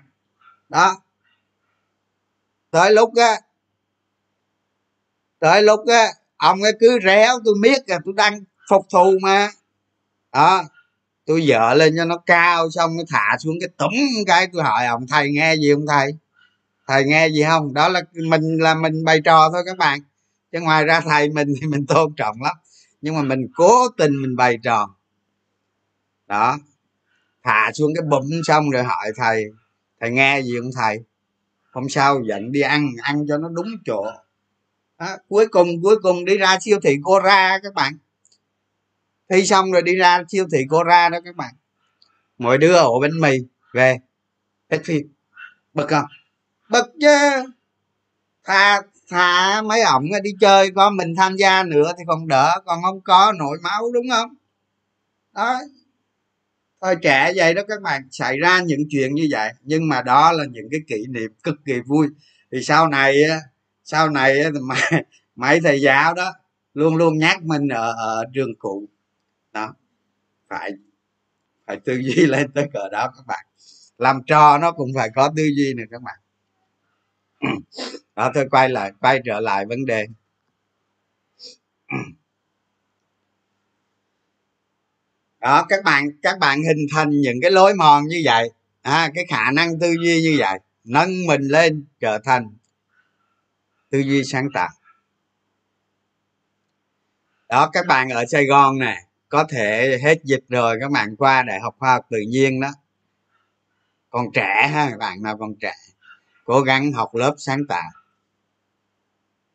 [0.69, 0.97] Đó.
[2.71, 3.41] Tới lúc á
[5.39, 9.49] tới lúc á, ông ấy cứ réo, tôi biết là tôi đang phục thù mà.
[10.33, 10.63] Đó,
[11.27, 13.91] tôi dở lên cho nó cao, xong nó thả xuống cái tấm
[14.27, 16.13] cái tôi hỏi ông, thầy nghe gì không thầy?
[16.89, 17.75] Thầy nghe gì không?
[17.75, 20.01] Đó là mình là mình bày trò thôi các bạn.
[20.53, 22.57] Chứ ngoài ra thầy mình thì mình tôn trọng lắm.
[23.01, 24.89] Nhưng mà mình cố tình mình bày trò.
[26.27, 26.59] Đó,
[27.45, 29.45] thả xuống cái bụng xong rồi hỏi thầy
[30.01, 30.99] thầy nghe gì không thầy?
[31.73, 34.07] Hôm sau dẫn đi ăn ăn cho nó đúng chỗ
[34.99, 37.99] đó, cuối cùng cuối cùng đi ra siêu thị cô ra các bạn.
[39.31, 41.55] Thi xong rồi đi ra siêu thị cô ra đó các bạn.
[42.39, 43.39] Mỗi đứa ổ bánh mì
[43.75, 43.99] về
[44.71, 45.13] hết phim.
[45.75, 46.05] Bực không?
[46.71, 47.19] Bực chứ.
[48.45, 52.83] Thà thà mấy ổng đi chơi có mình tham gia nữa thì còn đỡ còn
[52.83, 54.35] không có nổi máu đúng không?
[55.33, 55.61] Đó.
[56.81, 59.53] Thôi trẻ vậy đó các bạn xảy ra những chuyện như vậy.
[59.63, 62.07] Nhưng mà đó là những cái kỷ niệm cực kỳ vui.
[62.53, 63.25] Thì sau này
[63.87, 64.79] sau này mấy,
[65.37, 66.33] mấy thầy giáo đó
[66.75, 68.89] luôn luôn nhắc mình ở, ở trường cũ.
[69.53, 69.75] Đó.
[70.49, 70.73] Phải
[71.67, 73.47] phải tư duy lên tới cỡ đó các bạn.
[73.99, 76.19] Làm trò nó cũng phải có tư duy nữa các bạn.
[78.17, 80.07] Đó tôi quay lại quay trở lại vấn đề.
[85.41, 88.51] Đó các bạn các bạn hình thành những cái lối mòn như vậy.
[88.83, 92.56] À, cái khả năng tư duy như vậy nâng mình lên trở thành
[93.91, 94.69] tư duy sáng tạo.
[97.49, 101.43] Đó, các bạn ở sài gòn nè, có thể hết dịch rồi, các bạn qua
[101.43, 102.69] đại học khoa học tự nhiên đó.
[104.11, 105.73] Còn trẻ ha bạn, nào còn trẻ,
[106.45, 107.91] cố gắng học lớp sáng tạo.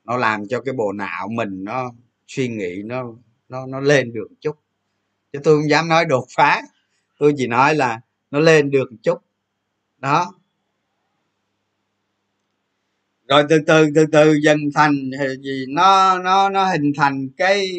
[0.04, 1.92] Nó làm cho cái bộ não mình nó
[2.28, 3.04] suy nghĩ nó
[3.50, 4.56] nó nó lên được chút.
[5.34, 6.62] Chứ tôi không dám nói đột phá.
[7.18, 9.20] Tôi chỉ nói là nó lên được chút.
[9.98, 10.34] Đó
[13.32, 15.12] rồi từ từ từ từ, dần thành
[15.44, 15.66] gì?
[15.70, 17.72] Nó nó nó hình thành cái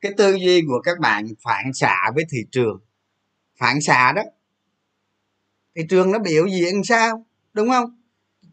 [0.00, 2.80] cái tư duy của các bạn phản xạ với thị trường.
[3.58, 4.22] Phản xạ đó.
[5.76, 7.26] Thị trường nó biểu diễn sao?
[7.52, 8.02] Đúng không?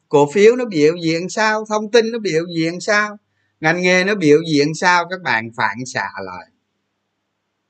[0.09, 1.65] Cổ phiếu nó biểu diễn sao?
[1.69, 3.17] Thông tin nó biểu diễn sao?
[3.59, 5.07] Ngành nghề nó biểu diễn sao?
[5.09, 6.47] Các bạn phản xạ lại.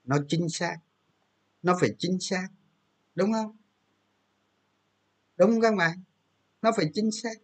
[0.04, 0.78] Nó chính xác.
[1.64, 2.48] Nó phải chính xác.
[3.16, 3.58] Đúng không?
[5.38, 6.04] Đúng không các bạn.
[6.62, 7.36] Nó phải chính xác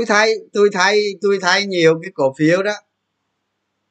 [0.00, 2.72] tôi thấy tôi thấy tôi thấy nhiều cái cổ phiếu đó,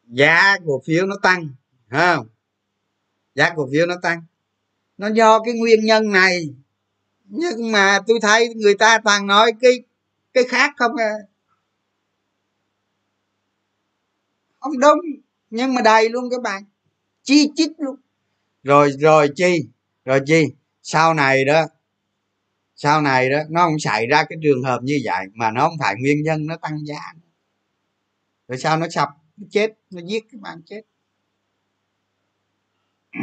[0.07, 1.49] giá cổ phiếu nó tăng
[1.89, 2.27] không?
[3.35, 4.23] Giá cổ phiếu nó tăng.
[4.97, 6.53] Nó do cái nguyên nhân này,
[7.25, 9.71] nhưng mà tôi thấy người ta toàn nói cái
[10.33, 11.13] cái khác không à.
[14.59, 14.99] Không đúng,
[15.49, 16.63] nhưng mà đầy luôn các bạn.
[17.23, 17.95] Chi chít luôn.
[18.63, 19.67] Rồi rồi chi
[20.05, 20.45] rồi chi?
[20.83, 21.65] Sau này đó
[22.81, 25.77] sau này đó, nó không xảy ra cái trường hợp như vậy, mà nó không
[25.79, 27.13] phải nguyên nhân, nó tăng giá.
[28.47, 30.81] Rồi sao nó sập, nó chết, nó giết cái bạn chết.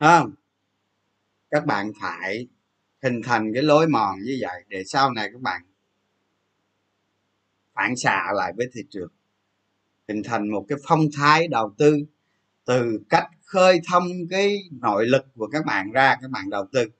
[0.00, 0.34] Không?
[1.50, 2.48] Các bạn phải
[3.02, 5.62] hình thành cái lối mòn như vậy để sau này các bạn
[7.74, 9.12] phản xạ lại với thị trường.
[10.08, 11.96] Hình thành một cái phong thái đầu tư
[12.64, 16.90] từ cách khơi thông cái nội lực của các bạn ra, các bạn đầu tư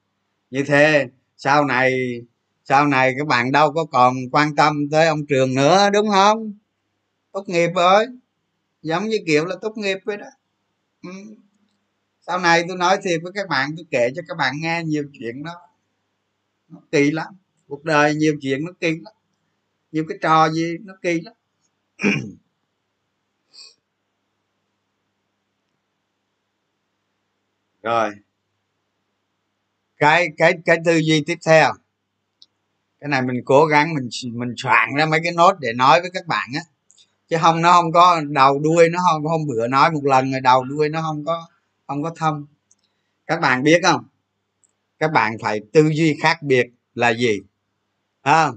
[0.51, 2.21] như thế, sau này
[2.65, 6.55] sau này các bạn đâu có còn quan tâm tới ông trường nữa, đúng không?
[7.33, 8.07] Tốt nghiệp rồi.
[8.83, 10.27] Giống như kiểu là tốt nghiệp vậy đó.
[11.03, 11.11] Ừ.
[12.27, 15.05] sau này tôi nói thiệt với các bạn, tôi kể cho các bạn nghe nhiều
[15.13, 15.53] chuyện đó.
[16.69, 17.27] Nó kỳ lắm.
[17.69, 19.15] Cuộc đời nhiều chuyện nó kỳ lắm.
[19.93, 21.35] Nhiều cái trò gì nó kỳ lắm.
[27.83, 28.26] Rồi
[29.97, 31.73] cái cái cái tư duy tiếp theo.
[33.01, 36.11] Cái này mình cố gắng mình mình soạn ra mấy cái nốt để nói với
[36.15, 36.61] các bạn á.
[37.29, 40.41] Chứ không nó không có đầu đuôi nó không hôm bữa nói một lần rồi
[40.41, 41.49] đầu đuôi nó không có
[41.87, 42.47] không có thông
[43.27, 44.05] các bạn biết không?
[44.99, 47.41] Các bạn phải tư duy khác biệt là gì?
[48.23, 48.49] À,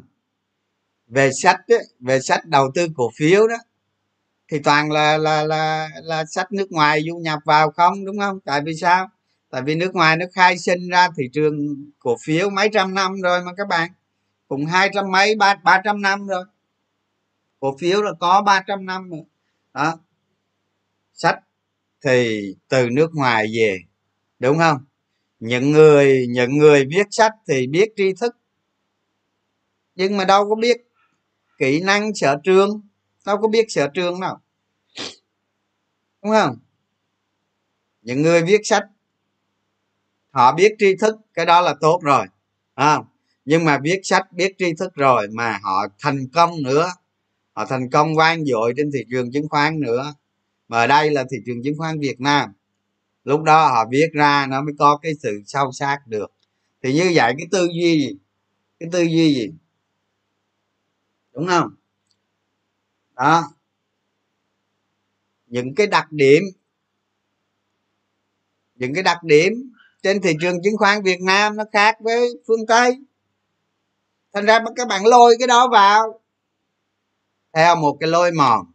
[1.08, 3.56] về sách ấy, về sách đầu tư cổ phiếu đó
[4.52, 8.40] thì toàn là là là là sách nước ngoài du nhập vào không đúng không?
[8.46, 9.10] Tại vì sao?
[9.50, 13.22] Tại vì nước ngoài nó khai sinh ra thị trường cổ phiếu mấy trăm năm
[13.22, 13.92] rồi mà các bạn.
[14.48, 16.44] Cũng hai trăm mấy, ba ba trăm năm rồi.
[17.60, 19.24] Cổ phiếu là có ba trăm năm rồi.
[19.74, 20.00] Đó.
[21.14, 21.40] Sách
[22.02, 23.78] thì từ nước ngoài về,
[24.40, 24.78] đúng không?
[25.40, 28.36] Những người những người viết sách thì biết tri thức.
[29.96, 30.78] Nhưng mà đâu có biết
[31.58, 32.82] kỹ năng sở trường.
[33.26, 34.42] Đâu có biết sở trường nào
[36.24, 36.58] đúng không?
[38.02, 38.84] Những người viết sách
[40.32, 42.26] họ biết tri thức cái đó là tốt rồi
[42.76, 43.00] à,
[43.46, 46.92] nhưng mà viết sách biết tri thức rồi mà họ thành công nữa.
[47.54, 50.14] Họ thành công vang dội trên thị trường chứng khoán nữa.
[50.68, 52.54] Mà ở đây là thị trường chứng khoán việt nam.
[53.24, 56.32] Lúc đó họ viết ra nó mới có cái sự sâu sát được.
[56.84, 58.18] Thì như vậy cái tư duy gì?
[58.80, 59.52] Cái tư duy gì?
[61.34, 61.76] Đúng không?
[63.16, 63.44] Đó.
[65.48, 66.44] Những cái đặc điểm.
[68.76, 69.72] Những cái đặc điểm
[70.04, 72.98] trên thị trường chứng khoán Việt Nam nó khác với phương Tây.
[74.34, 76.20] Thành ra các bạn lôi cái đó vào.
[77.54, 78.72] Theo một cái lôi mòn.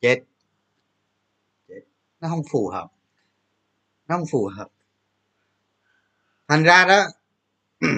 [0.00, 0.20] Chết.
[1.68, 1.80] Chết.
[2.20, 2.88] Nó không phù hợp.
[4.08, 4.68] Nó không phù hợp.
[6.48, 7.06] Thành ra đó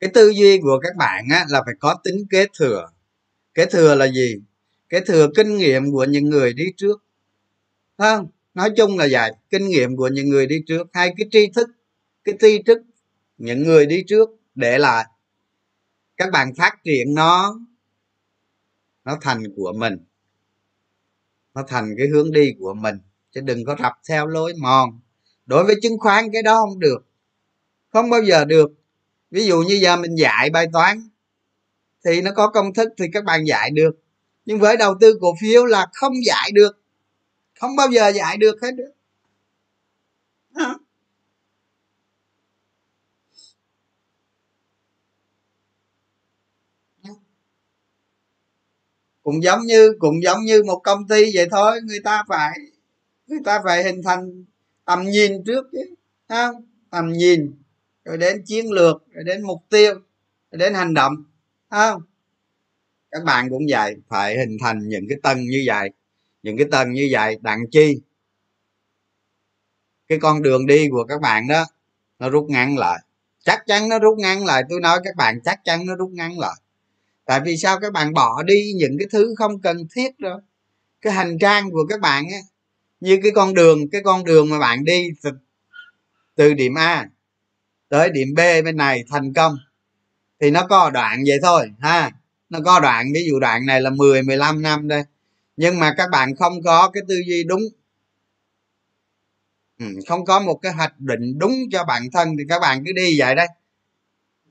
[0.00, 2.90] cái tư duy của các bạn á, là phải có tính kế thừa.
[3.54, 4.36] Kế thừa là gì?
[4.88, 7.04] Kế thừa kinh nghiệm của những người đi trước.
[7.98, 8.28] Không?
[8.56, 9.32] Nói chung là vậy.
[9.50, 11.68] Kinh nghiệm của những người đi trước, hay cái tri thức,
[12.24, 12.78] cái tri thức
[13.38, 15.06] những người đi trước để lại.
[16.16, 17.60] Các bạn phát triển nó
[19.04, 19.98] nó thành của mình.
[21.54, 22.98] Nó thành cái hướng đi của mình.
[23.32, 25.00] Chứ đừng có rập theo lối mòn.
[25.46, 27.06] Đối với chứng khoán cái đó không được.
[27.92, 28.70] Không bao giờ được.
[29.30, 31.08] Ví dụ như giờ mình dạy bài toán,
[32.04, 33.90] thì nó có công thức thì các bạn dạy được.
[34.44, 36.85] Nhưng với đầu tư cổ phiếu là không dạy được
[37.60, 38.92] không bao giờ dạy được hết được
[49.26, 52.58] cũng giống như cũng giống như một công ty vậy thôi người ta phải
[53.26, 54.44] người ta phải hình thành
[54.84, 55.94] tầm nhìn trước chứ
[56.28, 56.64] không?
[56.90, 57.54] Tầm nhìn
[58.04, 59.94] rồi đến chiến lược rồi đến mục tiêu
[60.50, 61.12] rồi đến hành động
[61.70, 62.02] không?
[63.10, 65.90] Các bạn cũng vậy phải hình thành những cái tầng như vậy
[66.46, 68.00] những cái tầng như vậy đặng chi?
[70.08, 71.66] Cái con đường đi của các bạn đó
[72.18, 72.98] nó rút ngắn lại.
[73.44, 76.38] Chắc chắn nó rút ngắn lại tôi nói các bạn chắc chắn nó rút ngắn
[76.38, 76.54] lại.
[77.24, 80.40] Tại vì sao các bạn bỏ đi những cái thứ không cần thiết rồi
[81.00, 82.38] cái hành trang của các bạn á
[83.00, 85.30] như cái con đường cái con đường mà bạn đi từ,
[86.34, 87.08] từ điểm a
[87.88, 89.56] tới điểm b bên này thành công.
[90.40, 92.10] Thì nó có đoạn vậy thôi ha?
[92.48, 95.02] Nó có đoạn ví dụ đoạn này là 10 15 năm đây
[95.56, 97.62] nhưng mà các bạn không có cái tư duy đúng.
[99.78, 102.92] Ừ, không có một cái hoạch định đúng cho bản thân thì các bạn cứ
[102.92, 103.46] đi vậy đây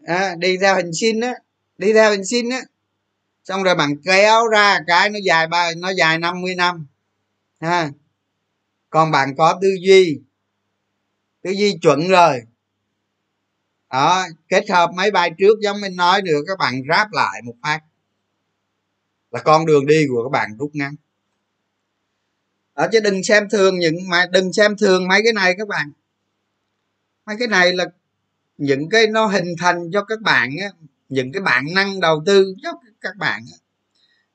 [0.05, 1.33] à, đi theo hình sin á
[1.77, 2.61] đi theo hình sin á.
[3.43, 6.87] Xong rồi bạn kéo ra cái nó dài ba nó dài 50 năm
[7.59, 7.89] ha.
[8.89, 10.19] Còn bạn có tư duy
[11.43, 12.41] tư duy chuẩn rồi.
[13.91, 17.55] Đó kết hợp mấy bài trước giống mình nói được các bạn ráp lại một
[17.63, 17.79] phát
[19.35, 20.95] là con đường đi của các bạn rút ngắn.
[22.73, 25.91] Ở chứ đừng xem thường những mà đừng xem thường mấy cái này các bạn.
[27.25, 27.85] Mấy cái này là
[28.57, 30.69] những cái nó hình thành cho các bạn á,
[31.09, 32.71] những cái bản năng đầu tư cho
[33.01, 33.57] các bạn á.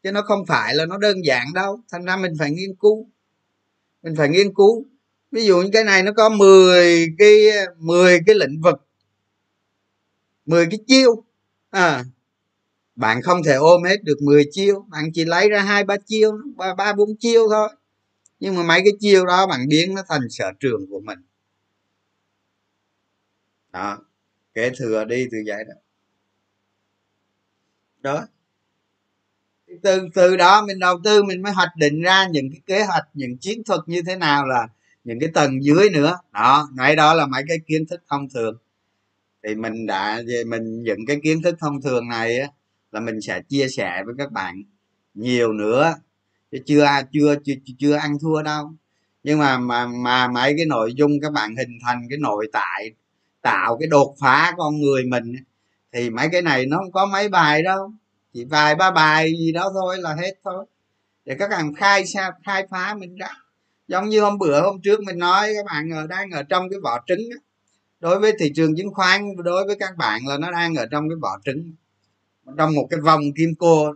[0.02, 3.06] chứ nó không phải là nó đơn giản đâu thành ra mình phải nghiên cứu.
[4.02, 4.84] Mình phải nghiên cứu.
[5.32, 7.40] Ví dụ như cái này nó có 10 cái
[7.78, 8.86] 10 cái lĩnh vực
[10.46, 11.24] 10 cái chiêu.
[11.70, 12.04] À
[13.00, 16.32] bạn không thể ôm hết được 10 chiêu, bạn chỉ lấy ra hai, ba chiêu,
[16.56, 17.68] ba ba, bốn chiêu thôi.
[18.40, 21.18] Nhưng mà mấy cái chiêu đó bạn biến nó thành sở trường của mình.
[23.72, 23.98] Đó,
[24.54, 25.74] kế thừa đi từ vậy đó.
[28.00, 28.26] Đó.
[29.82, 33.04] Từ từ đó mình đầu tư mình mới hoạch định ra những cái kế hoạch,
[33.14, 34.68] những chiến thuật như thế nào là
[35.04, 36.18] những cái tầng dưới nữa.
[36.32, 38.56] Đó ngay đó là mấy cái kiến thức thông thường.
[39.42, 42.48] Thì mình đã về mình những cái kiến thức thông thường này á
[42.92, 44.62] là mình sẽ chia sẻ với các bạn
[45.14, 45.94] nhiều nữa.
[46.52, 48.72] Chứ chưa chưa chưa chưa ăn thua đâu.
[49.22, 52.90] Nhưng mà mà mà mấy cái nội dung các bạn hình thành cái nội tại,
[53.42, 55.32] tạo cái đột phá con người mình
[55.92, 57.92] thì mấy cái này nó không có mấy bài đâu.
[58.34, 60.66] Chỉ vài ba bài gì đó thôi là hết thôi.
[61.24, 63.28] Để các bạn khai xa khai phá mình ra.
[63.88, 66.80] Giống như hôm bữa, hôm trước mình nói, các bạn ở, đang ở trong cái
[66.82, 67.20] vỏ trứng
[68.00, 71.08] đối với thị trường chứng khoán, đối với các bạn là nó đang ở trong
[71.08, 71.72] cái vỏ trứng
[72.58, 73.94] trong một cái vòng kim cô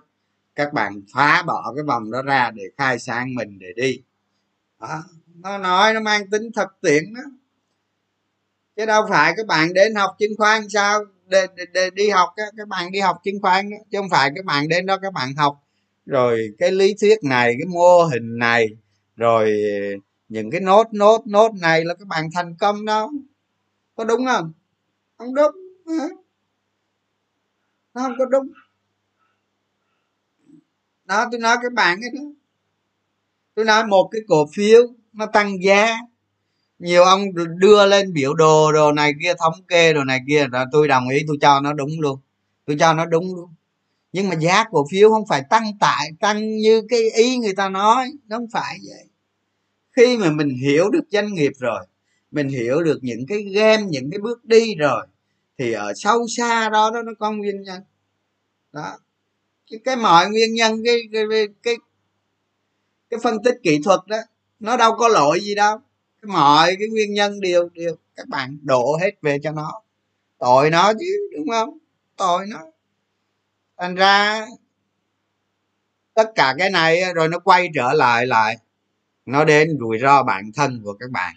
[0.55, 4.03] các bạn phá bỏ cái vòng đó ra để khai sáng mình để đi.
[4.81, 5.05] Đó.
[5.35, 7.23] nó nói nó mang tính thực tiễn đó.
[8.77, 11.05] Chứ đâu phải các bạn đến học chứng khoán sao?
[11.27, 13.77] Để, để, để đi học các bạn đi học chứng khoán đó.
[13.91, 15.61] chứ không phải các bạn đến đó các bạn học.
[16.07, 18.67] Rồi cái lý thuyết này cái mô hình này
[19.17, 19.53] rồi
[20.29, 23.11] những cái nốt nốt nốt này là các bạn thành công đâu.
[23.95, 24.53] Có đúng không?
[25.19, 25.53] Không đúng
[27.95, 28.53] nó không có đúng.
[31.05, 32.23] Đó, tôi nói cái bạn ấy đó.
[33.55, 34.81] Tôi nói một cái cổ phiếu
[35.13, 35.97] nó tăng giá.
[36.79, 37.23] Nhiều ông
[37.59, 41.09] đưa lên biểu đồ đồ này kia, thống kê đồ này kia, là tôi đồng
[41.09, 42.21] ý, tôi cho nó đúng luôn.
[42.67, 43.51] Tôi cho nó đúng luôn.
[44.13, 47.69] Nhưng mà giá cổ phiếu không phải tăng tại, tăng như cái ý người ta
[47.69, 49.05] nói, nó không phải vậy.
[49.93, 51.87] Khi mà mình hiểu được doanh nghiệp rồi,
[52.31, 55.07] mình hiểu được những cái game, những cái bước đi rồi
[55.59, 57.83] thì ở sâu xa đó đó nó có nguyên nhân.
[58.73, 58.99] Đó.
[59.71, 61.25] Cái, cái mọi nguyên nhân cái cái,
[61.63, 61.75] cái
[63.11, 64.17] cái phân tích kỹ thuật đó
[64.61, 65.79] nó đâu có lỗi gì đâu.
[66.23, 69.83] Cái mọi cái nguyên nhân đều đều các bạn đổ hết về cho nó.
[70.39, 71.79] Tội nó chứ đúng không?
[72.17, 72.59] Tội nó.
[73.77, 74.47] Thành ra
[76.15, 78.57] tất cả cái này rồi nó quay trở lại lại
[79.27, 81.35] nó đến rủi ro bản thân của các bạn.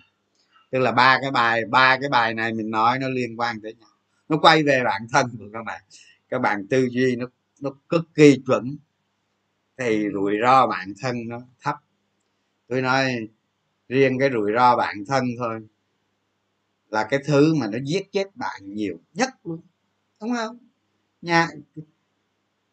[0.71, 3.73] Tức là ba cái bài ba cái bài này mình nói nó liên quan tới
[3.73, 3.89] nhau
[4.29, 5.81] nó quay về bản thân của các bạn.
[6.29, 7.25] Các bạn tư duy nó
[7.61, 8.77] nó cực kỳ chuẩn.
[9.77, 11.75] Thì rủi ro bản thân nó thấp.
[12.67, 13.27] Tôi nói
[13.89, 15.67] riêng cái rủi ro bản thân thôi
[16.89, 19.61] là cái thứ mà nó giết chết bạn nhiều nhất luôn.
[20.21, 20.57] Đúng không?
[21.21, 21.47] Nha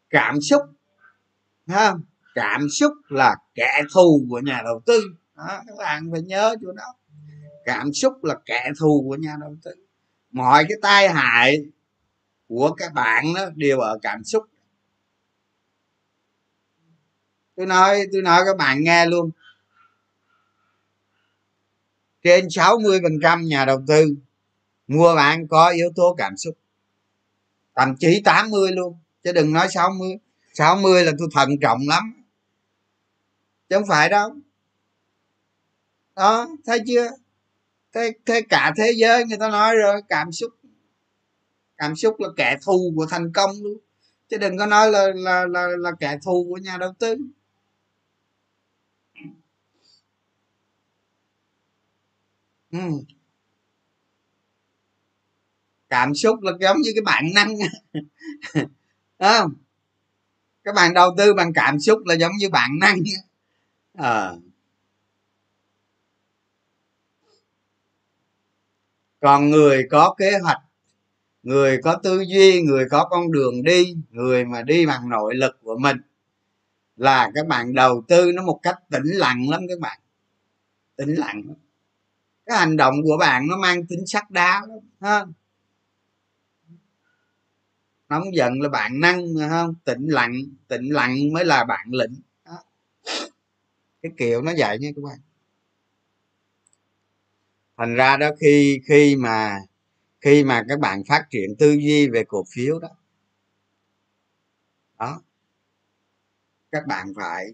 [0.09, 0.61] cảm xúc
[1.67, 2.01] không?
[2.35, 5.01] Cảm xúc là kẻ thù của nhà đầu tư.
[5.35, 6.95] Đó, các bạn phải nhớ chỗ đó.
[7.65, 9.84] Cảm xúc là kẻ thù của nhà đầu tư
[10.35, 11.65] mọi cái tai hại
[12.47, 14.45] của các bạn đó đều ở cảm xúc.
[17.55, 19.31] Tôi nói tôi nói các bạn nghe luôn.
[22.23, 24.15] Trên 60 phần trăm nhà đầu tư,
[24.87, 26.57] mua bán có yếu tố cảm xúc.
[27.75, 30.17] Thậm chí 80 luôn, chứ đừng nói 60
[30.53, 32.23] 60 là tôi thận trọng lắm.
[33.69, 34.35] Chứ không phải đâu.
[36.15, 37.09] Đó, thấy chưa?
[37.95, 40.51] Thế, thế cả thế giới người ta nói rồi cảm xúc.
[41.77, 43.77] Cảm xúc là kẻ thù của thành công luôn.
[44.29, 47.15] Chứ đừng có nói là là là, là kẻ thù của nhà đầu tư.
[52.71, 52.79] Ừ.
[55.89, 57.55] cảm xúc là giống như cái bản năng.
[59.19, 59.53] Không?
[60.63, 62.97] Các bạn đầu tư bằng cảm xúc là giống như bản năng.
[63.93, 64.33] À.
[69.25, 70.61] còn người có kế hoạch,
[71.43, 75.59] người có tư duy, người có con đường đi, người mà đi bằng nội lực
[75.63, 75.97] của mình,
[76.95, 79.99] là các bạn đầu tư nó một cách tĩnh lặng lắm các bạn.
[80.95, 81.43] Tĩnh lặng
[82.45, 85.25] cái hành động của bạn nó mang tính sắc đá lắm, ha?
[88.09, 90.33] Nóng giận là bạn năng mà không tĩnh lặng
[90.67, 92.15] tĩnh lặng mới là bạn lĩnh.
[92.45, 92.63] Đó.
[94.01, 95.19] cái kiểu nó vậy nha các bạn
[97.77, 99.59] thành ra đó khi khi mà
[100.21, 102.89] khi mà các bạn phát triển tư duy về cổ phiếu đó
[104.99, 105.21] đó,
[106.71, 107.45] các bạn phải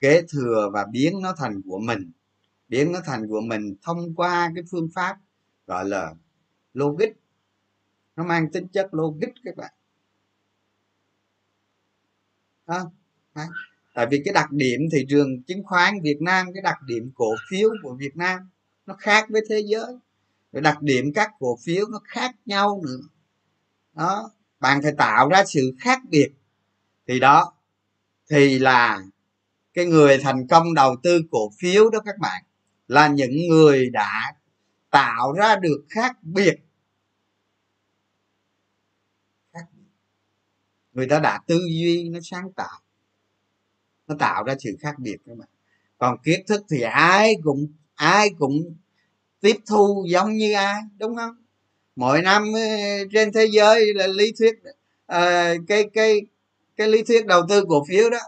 [0.00, 2.10] kế thừa và biến nó thành của mình,
[2.68, 5.16] biến nó thành của mình thông qua cái phương pháp
[5.66, 6.14] gọi là
[6.74, 7.12] logic
[8.16, 9.72] nó mang tính chất logic các bạn
[12.66, 12.90] đó.
[13.94, 17.34] tại vì cái đặc điểm thị trường chứng khoán việt nam, cái đặc điểm cổ
[17.50, 18.50] phiếu của việt nam
[18.86, 19.96] nó khác với thế giới.
[20.52, 23.08] Rồi đặc điểm các cổ phiếu nó khác nhau nữa.
[23.94, 24.30] Đó,
[24.60, 26.32] bạn phải tạo ra sự khác biệt.
[27.06, 27.52] Thì đó,
[28.30, 29.02] thì là
[29.74, 32.44] cái người thành công đầu tư cổ phiếu đó các bạn,
[32.88, 34.34] là những người đã
[34.90, 36.54] tạo ra được khác biệt.
[40.92, 42.80] Người ta đã tư duy nó sáng tạo.
[44.06, 45.48] Nó tạo ra sự khác biệt các bạn.
[45.98, 47.66] Còn kiến thức thì ai cũng
[48.02, 48.74] ai cũng
[49.40, 51.36] tiếp thu giống như ai đúng không?
[51.96, 52.60] Mỗi năm ờ,
[53.12, 54.54] trên thế giới là lý thuyết
[55.12, 56.20] uh, cái cái
[56.76, 58.18] cái lý thuyết đầu tư cổ phiếu đó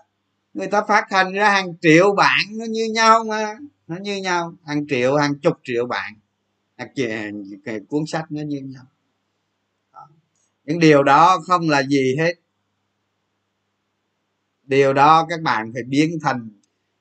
[0.54, 4.54] người ta phát hành ra hàng triệu bản nó như nhau mà nó như nhau
[4.66, 6.14] hàng triệu hàng chục triệu bản
[7.64, 8.84] cái cuốn sách nó như nhau.
[10.64, 12.34] Những điều đó không là gì hết.
[14.62, 16.50] Điều đó các bạn phải biến thành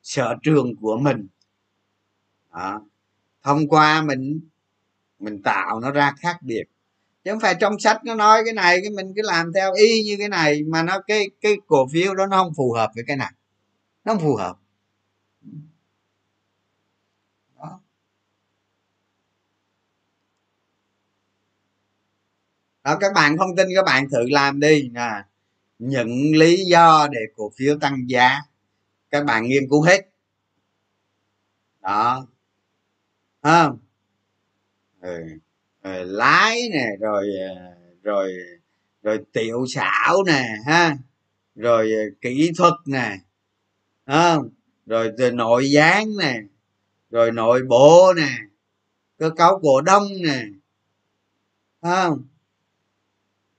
[0.03, 1.27] sở trường của mình
[2.53, 2.81] đó.
[3.43, 4.41] thông qua mình
[5.19, 6.63] mình tạo nó ra khác biệt.
[7.23, 10.03] Chứ không phải trong sách nó nói cái này, cái mình cứ làm theo y
[10.03, 13.03] như cái này, mà nó cái cái cổ phiếu đó nó không phù hợp với
[13.07, 13.31] cái này.
[14.05, 14.57] Nó không phù hợp.
[17.57, 17.79] Đó.
[22.83, 24.89] đó, các bạn không tin, các bạn thử làm đi.
[24.93, 25.09] Nè,
[25.79, 28.39] những lý do để cổ phiếu tăng giá,
[29.11, 30.01] các bạn nghiên cứu hết.
[31.81, 32.27] Đó
[33.43, 33.77] không?
[35.01, 35.23] Ừ.
[35.83, 38.33] rồi lái nè rồi ờ, rồi
[39.03, 40.97] rồi tiểu xảo nè ha?
[41.55, 43.17] Rồi ờ, kỹ thuật nè
[44.07, 44.49] không?
[44.85, 46.41] Rồi từ nội gián nè
[47.09, 48.29] rồi nội bộ nè
[49.17, 50.45] cơ cấu cổ đông nè
[51.81, 52.23] không?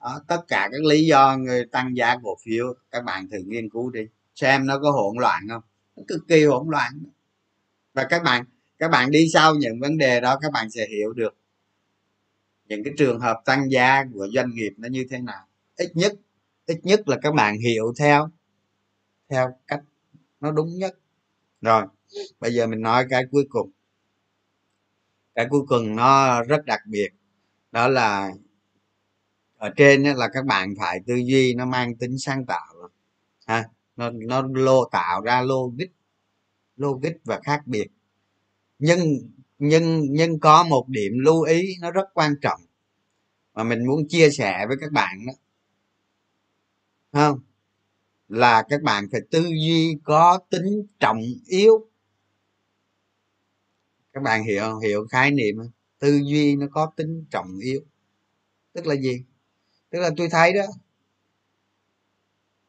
[0.01, 3.69] Đó, tất cả các lý do người tăng giá cổ phiếu các bạn thử nghiên
[3.71, 5.63] cứu đi xem nó có hỗn loạn không?
[5.97, 7.03] Nó cực kỳ hỗn loạn.
[7.95, 8.45] Và các bạn
[8.79, 11.37] các bạn đi sau những vấn đề đó, các bạn sẽ hiểu được
[12.69, 15.47] những cái trường hợp tăng giá của doanh nghiệp nó như thế nào.
[15.77, 16.13] Ít nhất
[16.67, 18.31] ít nhất là các bạn hiểu theo
[19.29, 19.81] theo cách
[20.41, 20.99] nó đúng nhất.
[21.61, 21.85] Rồi,
[22.41, 23.71] bây giờ mình nói cái cuối cùng.
[25.35, 27.09] Cái cuối cùng nó rất đặc biệt,
[27.73, 28.31] đó là
[29.57, 32.75] ở trên là các bạn phải tư duy nó mang tính sáng tạo
[33.47, 33.65] ha.
[33.97, 35.87] Nó nó lô, tạo ra logic
[36.77, 37.87] logic và khác biệt
[38.79, 39.19] nhưng
[39.59, 42.61] nhưng nhưng có một điểm lưu ý nó rất quan trọng
[43.55, 45.33] mà mình muốn chia sẻ với các bạn đó.
[47.13, 47.41] Không
[48.29, 51.89] là các bạn phải tư duy có tính trọng yếu.
[54.13, 55.71] Các bạn hiểu hiểu khái niệm không?
[55.99, 57.81] tư duy nó có tính trọng yếu.
[58.73, 59.25] Tức là gì?
[59.91, 60.65] Tức là tôi thấy đó,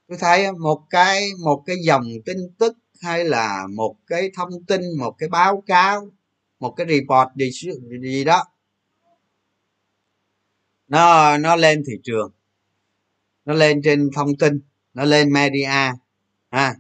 [0.07, 4.81] tôi thấy một cái một cái dòng tin tức hay là một cái thông tin,
[4.99, 6.11] một cái báo cáo,
[6.59, 7.71] một cái report gì
[8.01, 8.43] gì đó.
[10.87, 12.31] Nó nó lên thị trường,
[13.45, 14.61] nó lên trên thông tin,
[14.93, 15.91] nó lên media,
[16.51, 16.75] ha.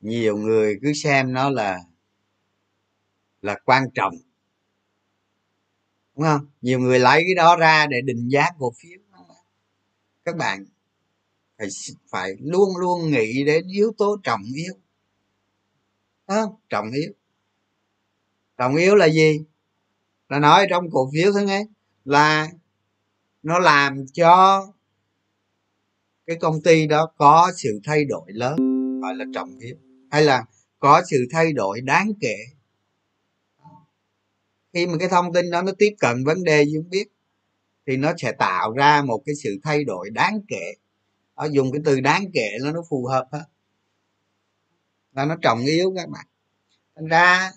[0.00, 1.78] Nhiều người cứ xem nó là
[3.42, 4.14] là quan trọng,
[6.16, 6.46] đúng không?
[6.62, 9.00] Nhiều người lấy cái đó ra để định giá cổ phiếu
[10.24, 10.64] các bạn
[11.58, 11.68] phải
[12.10, 14.74] phải luôn luôn nghĩ đến yếu tố trọng yếu
[16.36, 16.54] không?
[16.68, 17.12] trọng yếu
[18.58, 19.44] trọng yếu là gì?
[20.28, 21.64] Là nói trong cổ phiếu thế nghe.
[22.04, 22.48] Là
[23.42, 24.66] nó làm cho
[26.26, 28.56] cái công ty đó có sự thay đổi lớn,
[29.00, 29.76] gọi là trọng yếu
[30.10, 30.44] hay là
[30.78, 32.36] có sự thay đổi đáng kể.
[34.72, 37.08] Khi mà cái thông tin đó nó tiếp cận vấn đề chúng biết,
[37.86, 40.72] thì nó sẽ tạo ra một cái sự thay đổi đáng kể.
[41.34, 43.44] Ở dùng cái từ đáng kể nó nó phù hợp hết
[45.12, 46.26] là nó trọng yếu các bạn.
[46.96, 47.50] Thành ra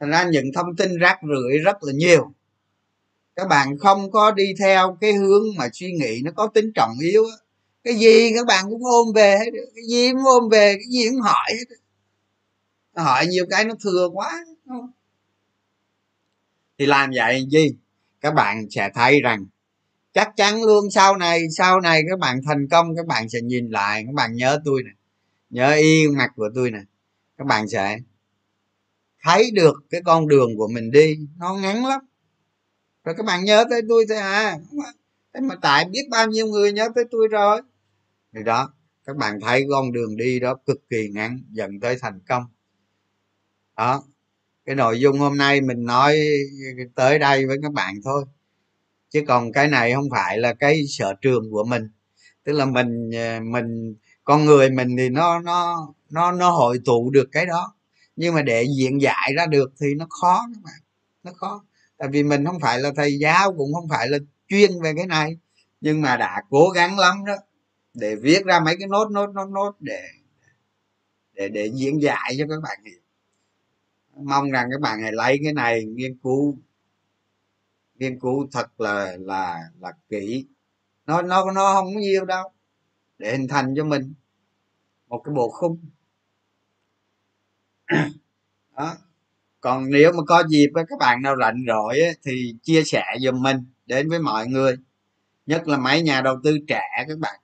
[0.00, 2.32] thành ra những thông tin rác rưởi rất là nhiều.
[3.36, 6.98] Các bạn không có đi theo cái hướng mà suy nghĩ nó có tính trọng
[7.02, 7.24] yếu
[7.84, 11.08] cái gì các bạn cũng ôm về hết cái gì cũng ôm về, cái gì
[11.10, 11.76] cũng hỏi hết
[12.94, 14.44] hỏi nhiều cái nó thừa quá
[16.80, 17.70] thì làm vậy gì?
[18.20, 19.46] Các bạn sẽ thấy rằng,
[20.12, 23.70] chắc chắn luôn sau này sau này các bạn thành công, các bạn sẽ nhìn
[23.70, 24.02] lại.
[24.06, 24.94] Các bạn nhớ tôi này
[25.50, 26.80] nhớ y mặt của tôi nè.
[27.38, 27.98] Các bạn sẽ
[29.22, 31.18] thấy được cái con đường của mình đi.
[31.38, 32.00] Nó ngắn lắm.
[33.04, 34.58] Rồi các bạn nhớ tới tôi thôi à.
[35.34, 37.60] Thế mà tại biết bao nhiêu người nhớ tới tôi rồi.
[38.34, 38.74] Thì đó,
[39.04, 42.42] các bạn thấy con đường đi đó cực kỳ ngắn, dẫn tới thành công.
[43.76, 44.04] Đó.
[44.64, 46.18] Cái nội dung hôm nay mình nói
[46.94, 48.24] tới đây với các bạn thôi.
[49.08, 51.88] Chứ còn cái này không phải là cái sở trường của mình.
[52.44, 53.94] Tức là mình à, mình
[54.24, 57.74] con người mình thì nó nó nó nó hội tụ được cái đó.
[58.16, 60.80] Nhưng mà để diễn giải ra được thì nó khó các bạn.
[61.22, 61.64] Nó khó.
[61.98, 64.18] Tại vì mình không phải là thầy giáo, cũng không phải là
[64.48, 65.36] chuyên về cái này.
[65.80, 67.36] Nhưng mà đã cố gắng lắm đó,
[67.94, 70.02] để viết ra mấy cái nốt nốt nốt nốt để
[71.32, 73.00] để để diễn giải cho các bạn hiểu.
[74.16, 76.58] Mong rằng các bạn hãy lấy cái này nghiên cứu
[77.94, 80.46] nghiên cứu thật là là là kỹ.
[81.06, 82.52] Nó nó nó không có nhiều đâu
[83.20, 84.14] để hình thành cho mình
[85.08, 85.78] một cái bộ khung.
[88.76, 88.96] Đó.
[89.60, 93.42] Còn nếu mà có dịp với các bạn nào rảnh rỗi thì chia sẻ giùm
[93.42, 93.56] mình
[93.86, 94.76] đến với mọi người,
[95.46, 97.40] nhất là mấy nhà đầu tư trẻ các bạn.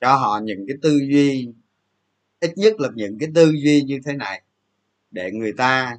[0.00, 1.48] Cho họ những cái tư duy,
[2.40, 4.42] ít nhất là những cái tư duy như thế này,
[5.10, 5.98] để người ta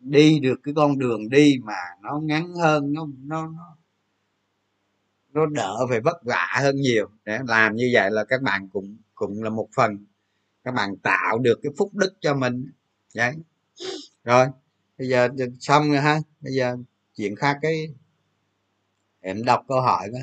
[0.00, 3.71] đi được cái con đường đi mà nó ngắn hơn, nó nó nó
[5.32, 7.10] nó đỡ phải vất vả hơn nhiều.
[7.24, 10.06] Để làm như vậy là các bạn cũng cũng là một phần.
[10.64, 12.66] Các bạn tạo được cái phúc đức cho mình.
[13.16, 13.34] Đấy.
[14.24, 14.46] Rồi,
[14.98, 15.28] bây giờ
[15.60, 16.18] xong rồi ha.
[16.40, 16.76] Bây giờ
[17.16, 17.88] chuyện khác cái,
[19.20, 20.20] em đọc câu hỏi đó.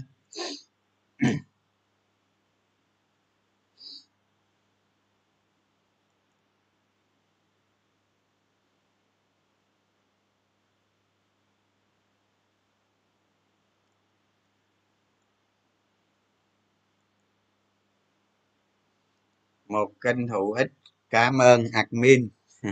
[19.69, 20.71] Một kênh hữu ích.
[21.09, 22.29] Cảm ơn admin.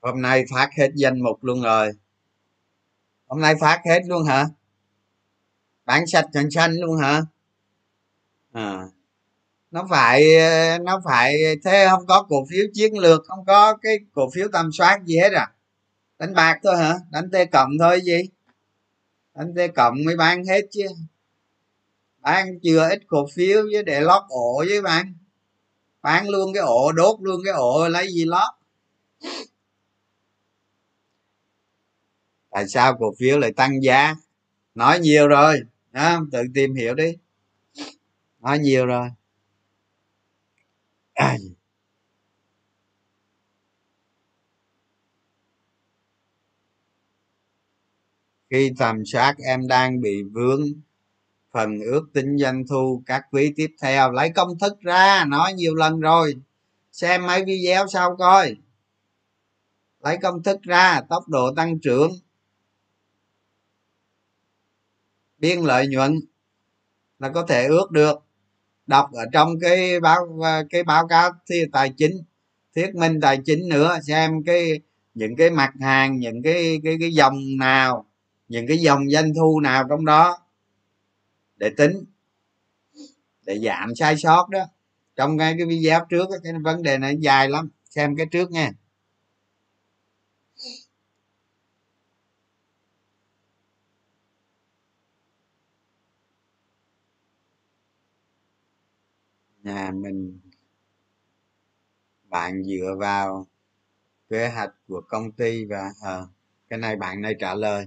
[0.00, 1.90] Hôm nay phát hết danh mục luôn rồi.
[3.26, 4.46] Hôm nay phát hết luôn hả?
[5.84, 7.22] Bán sạch trần xanh luôn hả?
[8.52, 8.84] À.
[9.70, 10.24] Nó phải
[10.80, 14.72] nó phải, thế không có cổ phiếu chiến lược, không có cái cổ phiếu tầm
[14.72, 15.52] soát gì hết à?
[16.18, 16.94] Đánh bạc thôi hả?
[17.10, 18.22] Đánh t cộng thôi, gì?
[19.34, 20.86] Đánh t cộng mới bán hết chứ
[22.20, 25.14] bán chưa ít cổ phiếu với để lót ổ với bạn.
[26.02, 28.50] Bán luôn cái ổ đốt luôn cái ổ lấy gì lót?
[32.50, 34.14] Tại sao cổ phiếu lại tăng giá?
[34.74, 35.60] Nói nhiều rồi
[35.92, 37.16] đó, tự tìm hiểu đi.
[38.40, 39.08] Nói nhiều rồi.
[41.14, 41.36] À.
[48.50, 50.60] khi tầm soát em đang bị vướng
[51.52, 54.10] phần ước tính doanh thu, các quý tiếp theo.
[54.10, 56.34] Lấy công thức ra, nói nhiều lần rồi.
[56.92, 58.56] Xem mấy video sau coi.
[60.00, 62.12] Lấy công thức ra, tốc độ tăng trưởng.
[65.38, 66.20] Biên lợi nhuận
[67.18, 68.18] là có thể ước được.
[68.86, 70.40] Đọc ở trong cái báo
[70.70, 72.12] cái báo cáo thi, tài chính,
[72.74, 74.80] thuyết minh tài chính nữa, xem cái,
[75.14, 78.06] những cái mặt hàng, những cái cái cái dòng nào,
[78.48, 80.38] những cái dòng doanh thu nào trong đó
[81.60, 82.04] để tính
[83.46, 84.60] để giảm sai sót đó.
[85.16, 87.70] Trong ngay cái video trước cái vấn đề này dài lắm.
[87.90, 88.72] Xem cái trước nha
[99.62, 100.40] nhà mình
[102.24, 103.46] bạn dựa vào
[104.28, 106.20] kế hoạch của công ty và à,
[106.68, 107.86] cái này bạn này trả lời.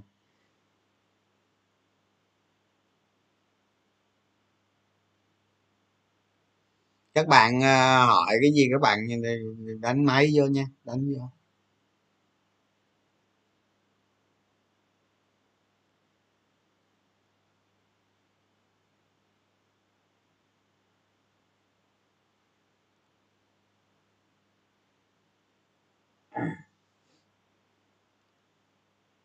[7.13, 8.99] Các bạn ờ, hỏi cái gì các bạn
[9.81, 11.29] đánh máy vô nha, đánh vô.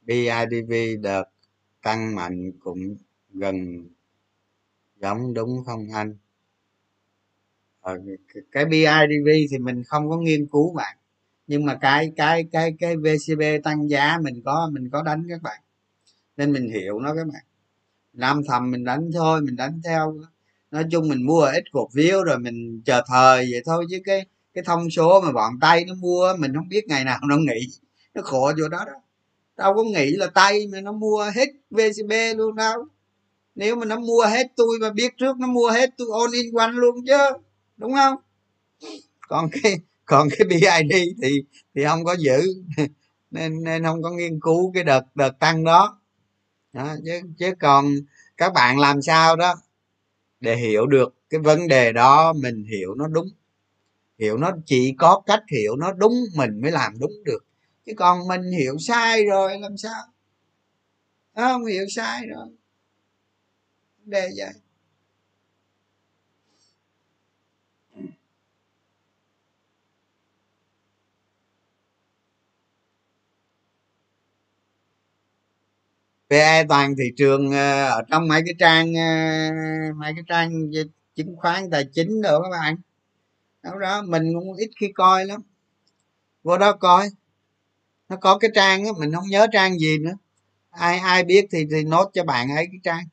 [0.07, 1.25] BIDV đợt
[1.83, 2.97] tăng mạnh cũng
[3.31, 3.89] gần
[4.97, 6.17] giống đúng không anh?
[7.89, 7.99] Ờ,
[8.53, 10.97] cái BIDV thì mình không có nghiên cứu bạn.
[11.47, 15.43] Nhưng mà cái cái cái cái VCB tăng giá mình có mình có đánh các
[15.43, 15.61] bạn.
[16.37, 17.43] Nên mình hiểu nó các bạn.
[18.13, 20.17] Nam thầm mình đánh thôi, mình đánh theo.
[20.71, 24.27] Nói chung mình mua ít cổ phiếu rồi mình chờ thời vậy thôi, chứ cái
[24.55, 27.61] cái thông số mà bọn tay nó mua mình không biết ngày nào nó nghỉ.
[28.15, 28.93] Nó khổ chỗ đó đó.
[29.57, 32.87] Tao có nghĩ là tay mà nó mua hết vcb luôn đâu.
[33.55, 36.55] Nếu mà nó mua hết, tôi mà biết trước nó mua hết, tôi all in
[36.55, 37.48] one luôn chứ
[37.79, 38.17] đúng không?
[39.29, 40.65] Còn cái còn cái bid
[41.23, 42.43] thì thì không có giữ.
[43.31, 46.01] Nên nên không có nghiên cứu cái đợt đợt tăng đó,
[46.73, 47.87] đó chứ chứ còn
[48.37, 49.55] các bạn làm sao đó
[50.41, 53.29] để hiểu được cái vấn đề đó mình hiểu nó đúng.
[54.19, 57.45] Hiểu nó chỉ có cách hiểu nó đúng mình mới làm đúng được.
[57.87, 60.05] Chứ còn mình hiểu sai rồi làm sao?
[61.35, 62.49] Không hiểu sai rồi.
[64.05, 64.53] Đề vậy.
[76.31, 80.51] PE toàn thị trường ờ, ở trong mấy cái trang ờ, mấy cái trang
[81.15, 82.77] chứng khoán tài chính rồi các bạn.
[83.63, 85.43] Đó, đó mình cũng ít khi coi lắm.
[86.43, 87.09] Vô đó coi.
[88.09, 90.15] Nó có cái trang đó mình không nhớ trang gì nữa.
[90.71, 93.05] Ai ai biết thì thì nốt cho bạn ấy cái trang.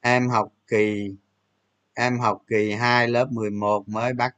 [0.00, 1.14] Em học kỳ
[1.94, 4.36] em học kỳ 2 lớp 11 mới bắt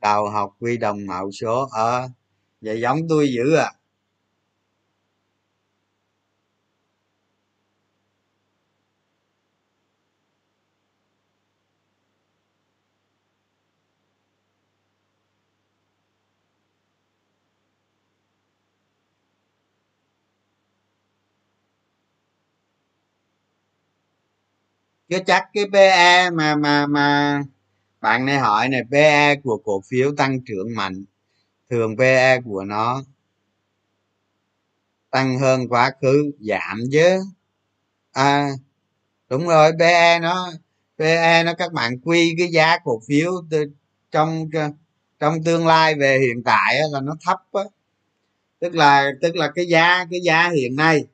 [0.00, 1.68] đầu học quy đồng mẫu số.
[1.72, 2.08] Ở à,
[2.60, 3.72] vậy giống tôi dữ à.
[25.14, 27.42] Chứ chắc cái PE mà mà mà
[28.00, 31.04] bạn này hỏi này PE của cổ phiếu tăng trưởng mạnh
[31.70, 33.02] thường PE của nó
[35.10, 37.20] tăng hơn quá khứ giảm chứ.
[38.12, 38.48] À
[39.28, 40.52] đúng rồi PE nó
[40.98, 43.64] PE nó các bạn quy cái giá cổ phiếu từ,
[44.10, 44.48] trong
[45.18, 47.62] trong tương lai về hiện tại là nó thấp á.
[48.60, 51.04] Tức là tức là cái giá cái giá hiện nay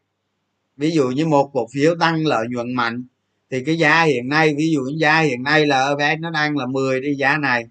[0.77, 3.05] ví dụ như một cổ phiếu tăng lợi nhuận mạnh
[3.51, 6.67] thì cái giá hiện nay ví dụ giá hiện nay là EVS nó đang là
[6.67, 7.65] 10 đi giá này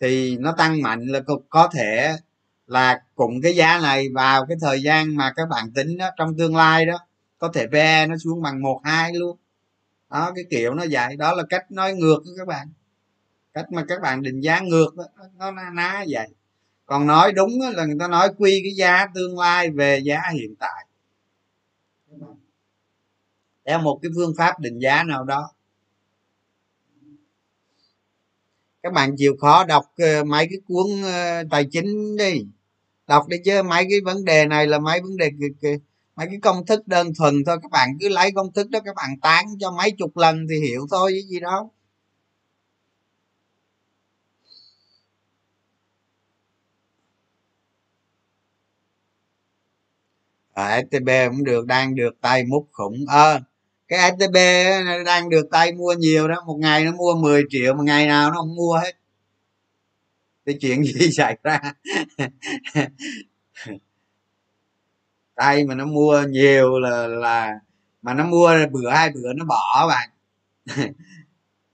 [0.00, 2.16] thì nó tăng mạnh là có thể
[2.66, 6.36] là cùng cái giá này vào cái thời gian mà các bạn tính đó trong
[6.38, 6.98] tương lai đó
[7.38, 9.36] có thể PE nó xuống bằng một hai luôn.
[10.10, 11.16] Đó cái kiểu nó vậy.
[11.16, 12.68] Đó là cách nói ngược đó các bạn.
[13.54, 15.04] Cách mà các bạn định giá ngược đó,
[15.38, 16.28] nó ná vậy.
[16.86, 20.54] Còn nói đúng là người ta nói quy cái giá tương lai về giá hiện
[20.58, 20.86] tại
[23.66, 25.50] theo một cái phương pháp định giá nào đó.
[28.82, 32.44] Các bạn chịu khó đọc ờ, mấy cái cuốn ờ, tài chính đi.
[33.06, 35.30] Đọc đi chứ mấy cái vấn đề này là mấy vấn đề
[36.16, 37.58] mấy cái công thức đơn thuần thôi.
[37.62, 40.60] Các bạn cứ lấy công thức đó các bạn tán cho mấy chục lần thì
[40.60, 41.70] hiểu thôi chứ gì đâu.
[50.54, 53.04] À, STB cũng được đang được tay múc khủng.
[53.08, 53.40] Ơ à,
[53.90, 54.36] cái STB
[55.04, 58.30] đang được tay mua nhiều đó, một ngày nó mua 10 triệu một ngày nào
[58.30, 58.92] nó không mua hết.
[60.46, 61.60] Cái chuyện gì xảy ra?
[65.34, 67.60] Tay mà nó mua nhiều là là,
[68.02, 70.10] mà nó mua bữa, hai bữa nó bỏ bạn.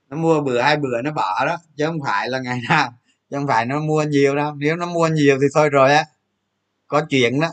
[0.09, 2.93] Nó mua bữa, hai bữa nó bỏ đó, chứ không phải là ngày nào,
[3.29, 4.55] chứ không phải nó mua nhiều đâu.
[4.55, 6.05] Nếu nó mua nhiều thì thôi rồi á.
[6.87, 7.47] Có chuyện đó.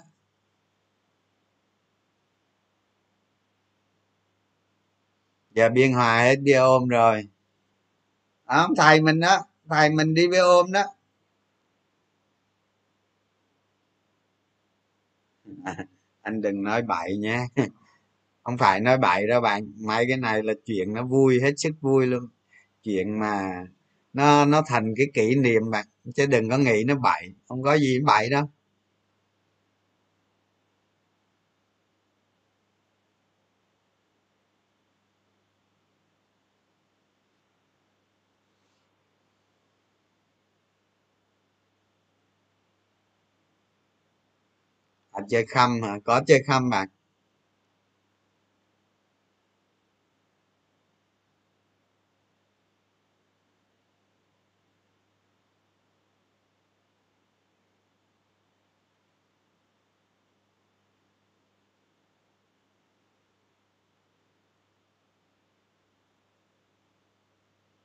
[5.55, 7.29] Giờ biên hòa hết đi ôm rồi.
[8.49, 9.39] Đó, thầy mình đó,
[9.71, 10.83] thầy mình đi với ôm đó.
[16.23, 17.47] Anh đừng nói bậy nha
[18.45, 21.73] không phải nói bậy đâu bạn, mấy cái này là chuyện nó vui, hết sức
[21.81, 22.29] vui luôn.
[22.85, 23.67] Chuyện mà
[24.13, 25.87] nó nó thành cái kỷ niệm bạn,
[26.17, 28.51] chứ đừng có nghĩ nó bậy, không có gì bậy đâu.
[45.15, 45.99] À, chơi khăm hả?
[46.05, 46.89] Có chơi khăm bạn?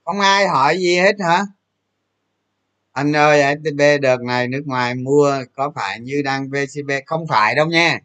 [0.06, 1.46] Không ai hỏi gì hết hả?
[3.00, 7.56] Anh ơi STB đợt này nước ngoài mua có phải như đang VCB không phải
[7.56, 8.00] đâu nha.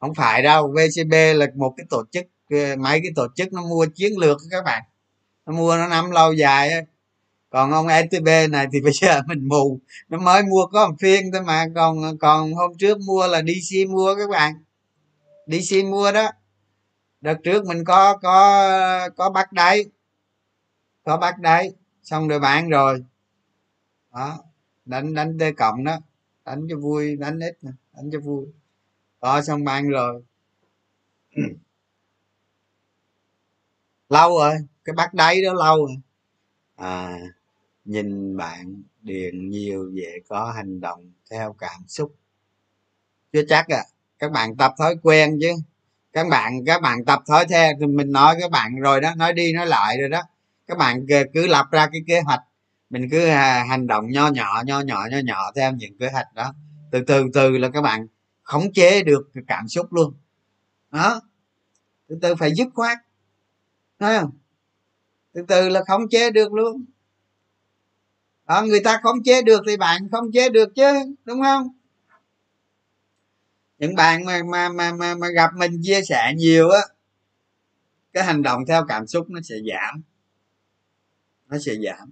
[0.00, 0.74] Không phải đâu.
[0.74, 4.38] VCB là một cái tổ chức ờ, mấy cái tổ chức nó mua chiến lược
[4.50, 4.82] các bạn.
[5.46, 6.70] Nó mua, nó nắm lâu dài
[7.50, 9.80] còn ông STB này thì bây giờ mình mù.
[10.08, 11.66] Nó mới mua có một phiên thôi mà.
[11.74, 14.54] Còn còn hôm trước mua là DC mua các bạn.
[15.46, 16.30] DC mua đó.
[17.20, 19.84] Đợt trước mình có có có bắt đáy.
[21.04, 21.72] Có bắt đáy.
[22.02, 23.02] Xong rồi bán rồi
[24.12, 24.38] đó.
[24.84, 25.98] Đánh đánh t cộng đó.
[26.44, 28.46] Đánh cho vui, đánh ít nè, đánh cho vui.
[29.20, 30.22] Đó, xong mang rồi.
[34.08, 34.54] Lâu rồi,
[34.84, 35.96] cái bắt đáy đó lâu rồi.
[36.76, 37.18] À
[37.84, 42.14] nhìn bạn điền nhiều dễ có hành động theo cảm xúc.
[43.32, 43.84] Chưa chắc à
[44.18, 45.52] các bạn tập thói quen chứ.
[46.12, 49.32] Các bạn các bạn tập thói theo, thì mình nói các bạn rồi đó, nói
[49.32, 50.22] đi nói lại rồi đó.
[50.66, 52.40] Các bạn cứ lập ra cái kế hoạch
[52.92, 53.28] mình cứ
[53.68, 56.54] hành động nho nhỏ nho nhỏ nho nhỏ theo những kế hoạch đó.
[56.90, 58.06] Từ từ từ là các bạn
[58.42, 60.14] khống chế được cái cảm xúc luôn.
[60.90, 61.20] Đó.
[62.08, 62.98] Từ từ phải dứt khoát.
[63.98, 64.30] Thấy không?
[65.32, 66.84] Từ từ là khống chế được luôn.
[68.48, 70.92] Đó người ta khống chế được thì bạn khống chế được chứ
[71.24, 71.68] đúng không?
[73.78, 76.80] Những bạn mà mà mà mà, mà gặp mình chia sẻ nhiều á
[78.12, 80.02] cái hành động theo cảm xúc nó sẽ giảm.
[81.48, 82.10] Nó sẽ giảm.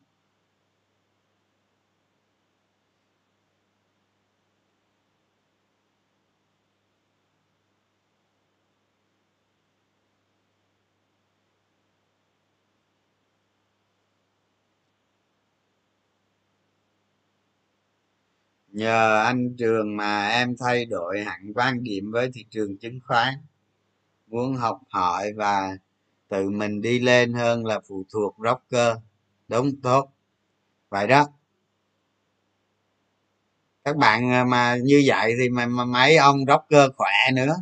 [18.72, 23.34] Nhờ anh trường mà em thay đổi hẳn quan điểm với thị trường chứng khoán.
[24.26, 25.76] Muốn học hỏi và
[26.28, 28.96] tự mình đi lên hơn là phụ thuộc broker.
[29.48, 30.12] Đúng tốt.
[30.90, 31.28] Vậy đó.
[33.84, 37.56] Các bạn ờ, mà như vậy thì mà, mà mấy ông rocker khỏe nữa.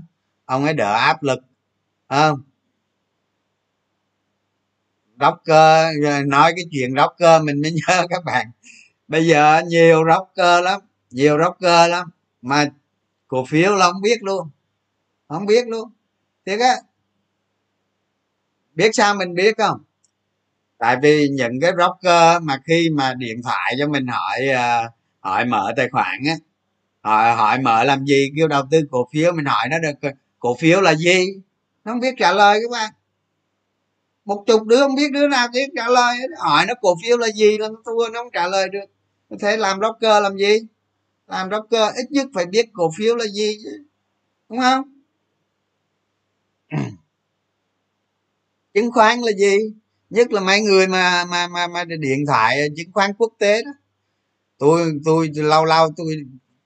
[0.44, 1.38] Ông ấy đỡ áp lực
[2.08, 2.42] không?
[5.20, 8.46] Rocker ờ, nói cái chuyện rocker mình mới nhớ các bạn.
[9.08, 10.80] Bây giờ nhiều rocker lắm
[11.10, 12.10] nhiều rocker lắm,
[12.42, 12.66] mà
[13.28, 14.50] cổ phiếu là không biết luôn,
[15.28, 15.90] không biết luôn.
[16.46, 16.76] Thiệt á,
[18.74, 19.80] biết sao mình biết không?
[20.78, 24.90] Tại vì những cái broker mà khi mà điện thoại cho mình hỏi ờ,
[25.20, 26.34] hỏi mở tài khoản á,
[27.02, 30.10] hỏi hỏi mở làm gì, kêu đầu tư cổ phiếu, mình hỏi nó được ờ,
[30.38, 31.26] cổ phiếu là gì?
[31.84, 32.92] Nó không biết trả lời các bạn.
[34.24, 37.28] Một chục đứa không biết đứa nào biết trả lời hỏi nó cổ phiếu là
[37.28, 38.84] gì là nó thua, nó không trả lời được.
[39.40, 40.58] Thế làm broker làm gì?
[41.28, 43.84] Làm broker ít nhất phải biết cổ phiếu là gì chứ
[44.48, 44.82] đúng không?
[48.74, 49.56] Chứng khoán là gì?
[50.10, 53.70] Nhất là mấy người mà mà mà mà điện thoại chứng khoán quốc tế đó.
[54.58, 56.06] Tôi tôi lâu lâu tôi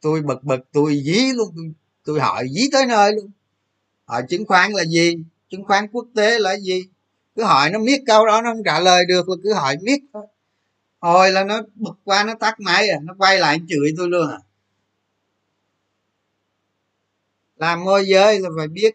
[0.01, 1.73] tôi bực bực tôi dí luôn tôi,
[2.05, 3.31] tôi hỏi dí tới nơi luôn.
[4.05, 5.17] Hỏi chứng khoán là gì?
[5.51, 6.85] Chứng khoán quốc tế là gì?
[7.37, 10.01] Cứ hỏi nó biết câu đó nó không trả lời được là cứ hỏi biết
[10.13, 10.27] thôi.
[11.01, 14.31] Hồi là nó bực qua nó tắt máy à nó quay lại chửi tôi luôn
[14.31, 14.39] à
[17.63, 18.95] làm môi giới là phải biết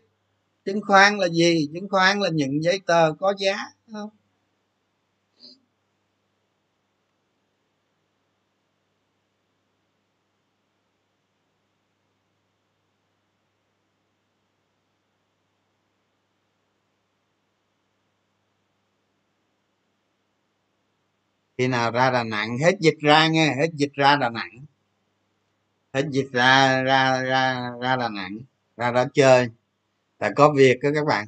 [0.65, 3.57] chứng khoán là gì, chứng khoán là những giấy tờ có giá
[3.91, 4.09] không?
[21.57, 24.65] Khi nào ra đà nẵng, hết dịch ra nghe, hết dịch ra đà nẵng.
[25.93, 28.37] Hết dịch ra ra ra ra đà nẵng
[28.77, 29.49] ra đó chơi.
[30.19, 31.27] Là có việc đó các bạn.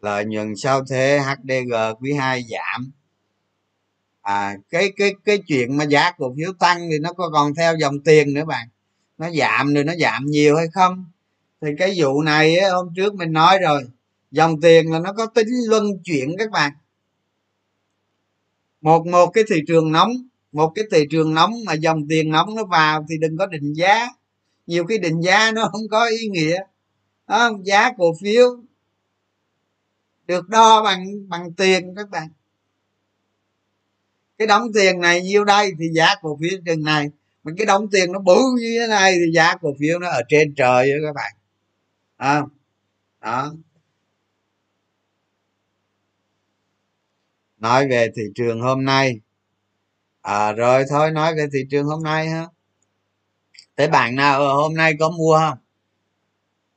[0.00, 1.18] Lợi nhuận sau thế?
[1.18, 2.92] HDG quý 2 giảm.
[4.22, 7.76] À cái cái cái chuyện mà giá cổ phiếu tăng thì nó có còn theo
[7.76, 8.68] dòng tiền nữa bạn.
[9.18, 11.04] Nó giảm rồi nó giảm nhiều hay không?
[11.60, 13.82] Thì cái vụ này ấy, hôm trước mình nói rồi.
[14.30, 16.72] Dòng tiền là nó có tính luân chuyển các bạn.
[18.80, 20.10] Một một cái thị trường nóng
[20.54, 23.72] một cái thị trường nóng mà dòng tiền nóng nó vào thì đừng có định
[23.72, 24.08] giá.
[24.66, 26.60] Nhiều cái định giá nó không có ý nghĩa.
[27.28, 28.62] Đó, giá cổ phiếu
[30.26, 32.28] được đo bằng bằng tiền các bạn.
[34.38, 37.10] Cái đóng tiền này nhiêu đây thì giá cổ phiếu chừng này.
[37.44, 40.22] Mà cái đóng tiền nó bự như thế này thì giá cổ phiếu nó ở
[40.28, 41.32] trên trời đó các bạn.
[42.16, 42.42] À,
[43.20, 43.54] đó.
[47.58, 49.20] Nói về thị trường hôm nay
[50.24, 52.46] à, rồi thôi nói về thị trường hôm nay ha.
[53.76, 55.58] Thế bạn nào ờ, hôm nay có mua không?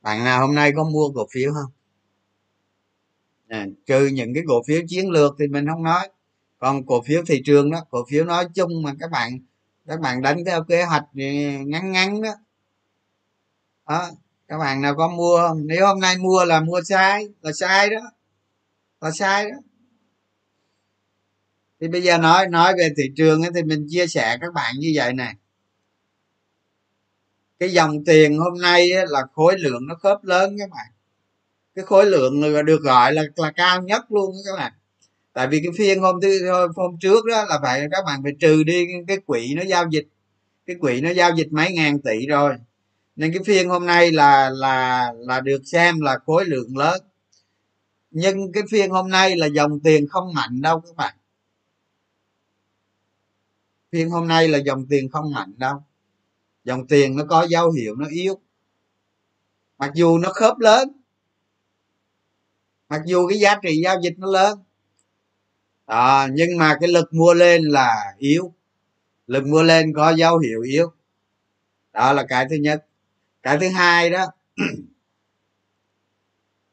[0.00, 1.72] Bạn nào hôm nay có mua cổ phiếu không?
[3.48, 6.08] À, trừ những cái cổ phiếu chiến lược thì mình không nói.
[6.58, 9.38] Còn cổ phiếu thị trường đó cổ phiếu nói chung mà các bạn
[9.86, 12.32] các bạn đánh theo kế hoạch ngắn ngắn đó.
[13.88, 14.10] Đó
[14.48, 15.66] các bạn nào có mua không?
[15.66, 18.00] Nếu hôm nay mua là mua sai là sai đó.
[19.00, 19.56] Là sai đó
[21.80, 24.74] thì bây giờ nói nói về thị trường ấy, thì mình chia sẻ các bạn
[24.78, 25.34] như vậy này
[27.58, 30.86] cái dòng tiền hôm nay ấy, là khối lượng nó khớp lớn các bạn.
[31.74, 34.72] Cái khối lượng được gọi là là cao nhất luôn các bạn.
[35.32, 38.62] Tại vì cái phiên hôm thứ hôm trước đó là phải các bạn phải trừ
[38.62, 40.08] đi cái quỹ nó giao dịch.
[40.66, 42.54] Cái quỹ nó giao dịch mấy ngàn tỷ rồi.
[43.16, 47.00] Nên cái phiên hôm nay là là là được xem là khối lượng lớn.
[48.10, 51.14] Nhưng cái phiên hôm nay là dòng tiền không mạnh đâu các bạn
[53.92, 55.82] phiên hôm nay là dòng tiền không mạnh đâu.
[56.64, 58.38] Dòng tiền nó có dấu hiệu nó yếu.
[59.78, 60.98] Mặc dù nó khớp lớn
[62.88, 64.58] mặc dù cái giá trị giao dịch nó lớn.
[65.86, 68.52] À, nhưng mà cái lực mua lên là yếu.
[69.26, 70.92] Lực mua lên có dấu hiệu yếu.
[71.92, 72.86] Đó là cái thứ nhất.
[73.42, 74.26] Cái thứ hai đó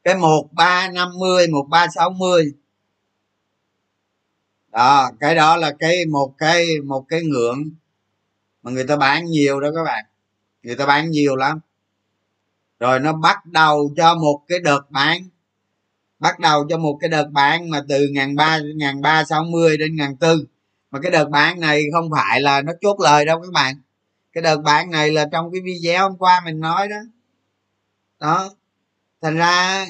[0.04, 2.54] cái một ba năm mươi một ba sáu mươi
[4.76, 7.64] đó, cái đó là cái một cái một cái ngưỡng
[8.62, 10.04] mà người ta bán nhiều đó các bạn.
[10.62, 11.60] Người ta bán nhiều lắm.
[12.80, 15.28] Rồi nó bắt đầu cho một cái đợt bán.
[16.18, 19.76] Bắt đầu cho một cái đợt bán mà từ ngàn ba ngàn ba sáu mươi
[19.76, 20.46] đến ngàn tư.
[20.90, 23.76] Mà cái đợt bán này không phải là nó chốt lời đâu các bạn.
[24.32, 26.98] Cái đợt bán này là trong cái video hôm qua mình nói đó.
[28.20, 28.50] Đó.
[29.22, 29.86] Thành ra,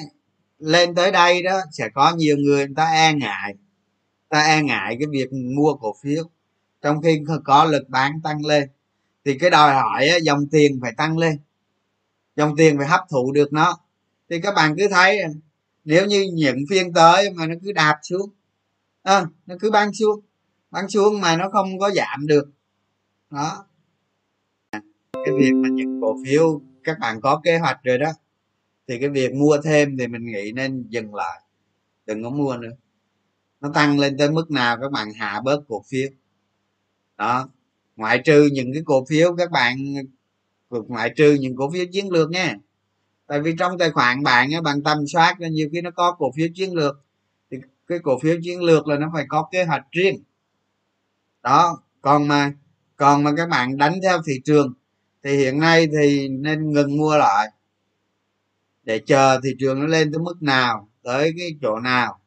[0.59, 3.55] lên tới đây đó, sẽ có nhiều người người ta e ngại
[4.29, 6.23] ta e ngại cái việc mua cổ phiếu.
[6.81, 8.69] Trong khi có lực bán tăng lên
[9.25, 11.39] thì cái đòi hỏi dòng tiền phải tăng lên.
[12.35, 13.77] Dòng tiền phải hấp thụ được nó.
[14.29, 15.19] Thì các bạn cứ thấy
[15.85, 18.29] nếu như những phiên tới mà nó cứ đạp xuống
[19.03, 20.21] à, nó cứ băng xuống
[20.71, 22.49] băng xuống mà nó không có giảm được.
[23.29, 23.65] Đó.
[25.13, 28.11] Cái việc mà những cổ phiếu các bạn có kế hoạch rồi đó
[28.87, 31.41] thì cái việc mua thêm thì mình nghĩ nên dừng lại
[32.05, 32.71] đừng có mua nữa
[33.67, 36.09] nó tăng lên tới mức nào các bạn hạ bớt cổ phiếu.
[37.17, 37.49] Đó,
[37.95, 39.77] ngoại trừ những cái cổ phiếu các bạn,
[40.69, 42.55] ngoại trừ những cổ phiếu chiến lược nha.
[43.27, 46.11] Tại vì trong tài khoản bạn á, bạn tầm soát là nhiều khi nó có
[46.11, 46.95] cổ phiếu chiến lược,
[47.51, 47.57] thì
[47.87, 50.23] cái cổ phiếu chiến lược là nó phải có kế hoạch riêng.
[51.43, 52.53] Đó, còn mà
[52.95, 54.73] còn mà các bạn đánh theo thị trường,
[55.23, 57.51] thì hiện nay thì nên ngừng mua lại
[58.83, 62.19] để chờ thị trường nó lên tới mức nào, tới cái chỗ nào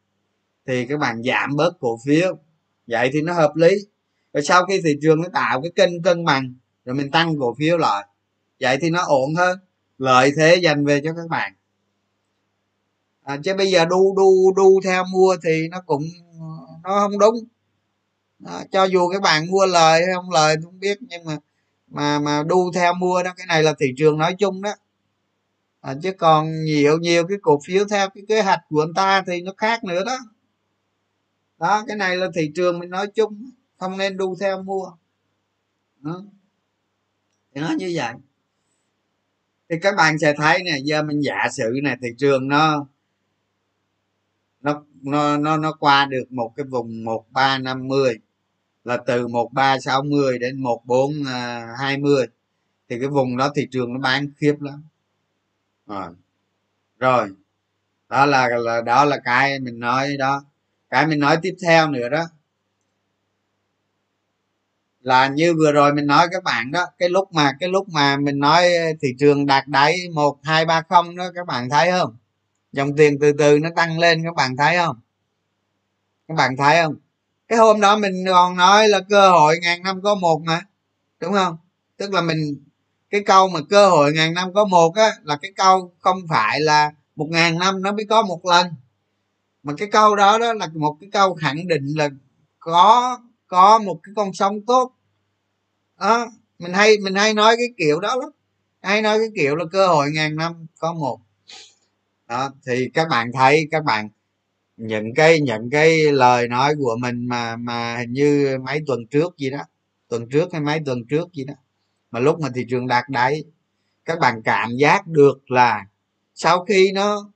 [0.70, 2.38] thì các bạn giảm bớt cổ phiếu.
[2.86, 3.70] Vậy thì nó hợp lý.
[4.32, 6.54] Rồi sau khi thị trường nó tạo cái kênh cân bằng
[6.84, 8.06] rồi mình tăng cổ phiếu lại
[8.60, 9.58] vậy thì nó ổn hơn.
[9.98, 11.52] Lợi thế dành về cho các bạn.
[13.22, 16.02] À, chứ bây giờ đu đu đu theo mua thì nó cũng
[16.82, 17.34] nó không đúng.
[18.46, 21.36] À, cho dù các bạn mua lời hay không lời không biết nhưng mà
[21.88, 24.74] mà mà đu theo mua đó cái này là thị trường nói chung đó.
[25.80, 29.22] À, chứ còn nhiều nhiều cái cổ phiếu theo cái kế hoạch của anh ta
[29.26, 30.18] thì nó khác nữa đó
[31.60, 34.90] đó cái này là thị trường mình nói chung không nên đu theo mua.
[36.00, 36.24] Đó.
[37.54, 38.14] thì nó như vậy.
[39.68, 42.86] Thì các bạn sẽ thấy nè giờ mình giả sử này thị trường nó
[44.60, 48.18] nó nó nó nó qua được một cái vùng một ba năm mươi
[48.84, 52.26] là từ một ba sáu mươi đến một bốn à, hai mươi
[52.88, 54.84] thì cái vùng đó thị trường nó bán khiếp lắm.
[55.86, 56.08] Rồi.
[56.98, 57.28] Rồi.
[58.08, 60.44] Đó là, là đó là cái mình nói đó
[60.90, 62.24] cái mình nói tiếp theo nữa đó,
[65.00, 68.16] là như vừa rồi mình nói các bạn đó, cái lúc mà, cái lúc mà
[68.16, 71.90] mình nói ờ, thị trường đạt đáy một, hai, ba không đó, các bạn thấy
[71.90, 72.16] không?
[72.72, 74.96] Dòng tiền từ từ nó tăng lên, các bạn thấy không?
[76.28, 76.96] Các bạn thấy không?
[77.48, 80.60] Cái hôm đó mình còn nói là cơ hội ngàn năm có một mà,
[81.20, 81.56] đúng không?
[81.96, 82.64] Tức là mình,
[83.10, 86.60] cái câu mà cơ hội ngàn năm có một á, là cái câu không phải
[86.60, 88.66] là một ngàn năm nó mới có một lần
[89.62, 92.08] mà cái câu đó đó là một cái câu khẳng định là
[92.58, 94.92] có có một cái con sông tốt.
[96.00, 96.26] Đó
[96.58, 98.30] mình hay mình hay nói cái kiểu đó lắm.
[98.82, 101.18] Hay nói cái kiểu là cơ hội ngàn năm có một.
[102.28, 104.08] Đó, thì các bạn thấy, các bạn
[104.76, 109.38] những cái những cái lời nói của mình mà mà hình như mấy tuần trước
[109.38, 109.58] gì đó,
[110.08, 111.54] tuần trước hay mấy tuần trước gì đó.
[112.10, 113.44] Mà lúc mà thị trường đạt đáy,
[114.04, 115.86] các bạn cảm giác được là
[116.34, 117.30] sau khi nó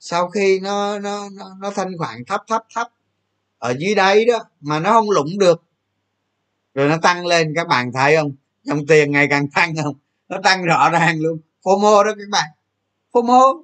[0.00, 2.88] sau khi nó nó nó, nó thanh khoản thấp thấp thấp
[3.58, 5.62] ở dưới đây đó mà nó không lũng được
[6.74, 8.32] rồi nó tăng lên các bạn thấy không?
[8.62, 9.94] Dòng tiền ngày càng tăng không?
[10.28, 11.38] Nó tăng rõ ràng luôn.
[11.62, 12.50] Fomo đó các bạn.
[13.12, 13.62] Fomo.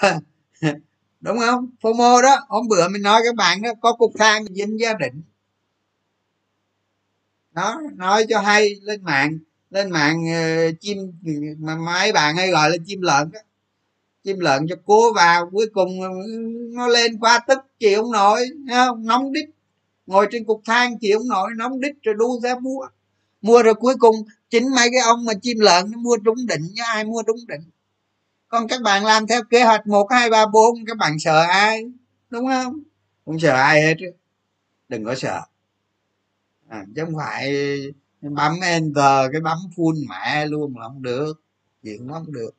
[1.20, 1.70] Đúng không?
[1.80, 5.22] Fomo đó hôm bữa mình nói các bạn đó có cục than dính gia đình
[7.54, 9.38] nó nói cho hay lên mạng
[9.70, 10.98] lên mạng uh, chim
[11.58, 13.40] mà mấy bạn hay gọi là chim lợn đó
[14.24, 15.90] chim lợn cho cố vào cuối cùng
[16.74, 19.06] nó lên qua tức chịu không nổi không?
[19.06, 19.48] Nóng đít.
[20.06, 22.86] Ngồi trên cục than chịu không nổi nóng đít rồi đu ra mua.
[23.42, 24.16] Mua rồi cuối cùng
[24.50, 27.46] chính mấy cái ông mà chim lợn nó mua trúng định chứ ai mua trúng
[27.48, 27.62] định.
[28.48, 31.84] Còn các bạn làm theo kế hoạch một hai ba bốn các bạn sợ ai?
[32.30, 32.82] Đúng không?
[33.24, 33.94] Không sợ ai hết
[34.88, 35.40] đừng có sợ.
[36.68, 37.52] À, chứ không phải
[38.20, 41.42] bấm enter cái bấm full mẹ luôn là không được.
[41.82, 42.50] Chuyện nó không được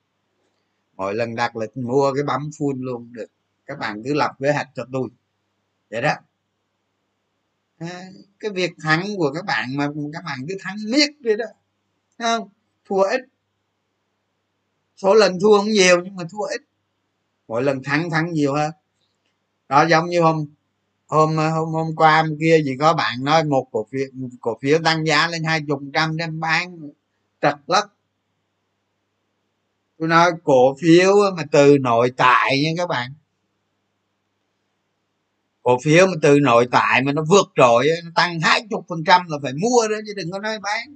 [0.96, 3.28] mỗi lần đặt lịch mua cái bấm full luôn được.
[3.66, 5.10] Các bạn cứ lập kế hoạch cho tôi.
[5.90, 6.14] Vậy đó.
[7.78, 8.04] À,
[8.40, 11.46] cái việc thắng của các bạn mà các bạn cứ thắng miết đi đó.
[12.18, 12.50] Không?
[12.86, 13.22] Thua ít.
[14.98, 16.62] Số lần thua không nhiều nhưng mà thua ít.
[17.48, 18.72] Mỗi lần thắng thắng nhiều hơn.
[19.70, 20.46] Đó giống như hôm
[21.08, 24.08] hôm hôm hôm qua hôm kia gì có bạn nói một cổ phiếu
[24.42, 26.90] cổ phiếu tăng giá lên hai chục trăm đem bán.
[27.42, 27.93] Trật lất
[30.04, 33.14] tôi nói cổ phiếu mà từ nội tại nha các bạn.
[35.62, 39.04] Cổ phiếu mà từ nội tại mà nó vượt trội nó tăng hai chục phần
[39.06, 40.96] trăm là phải mua đó, chứ đừng có nói bán.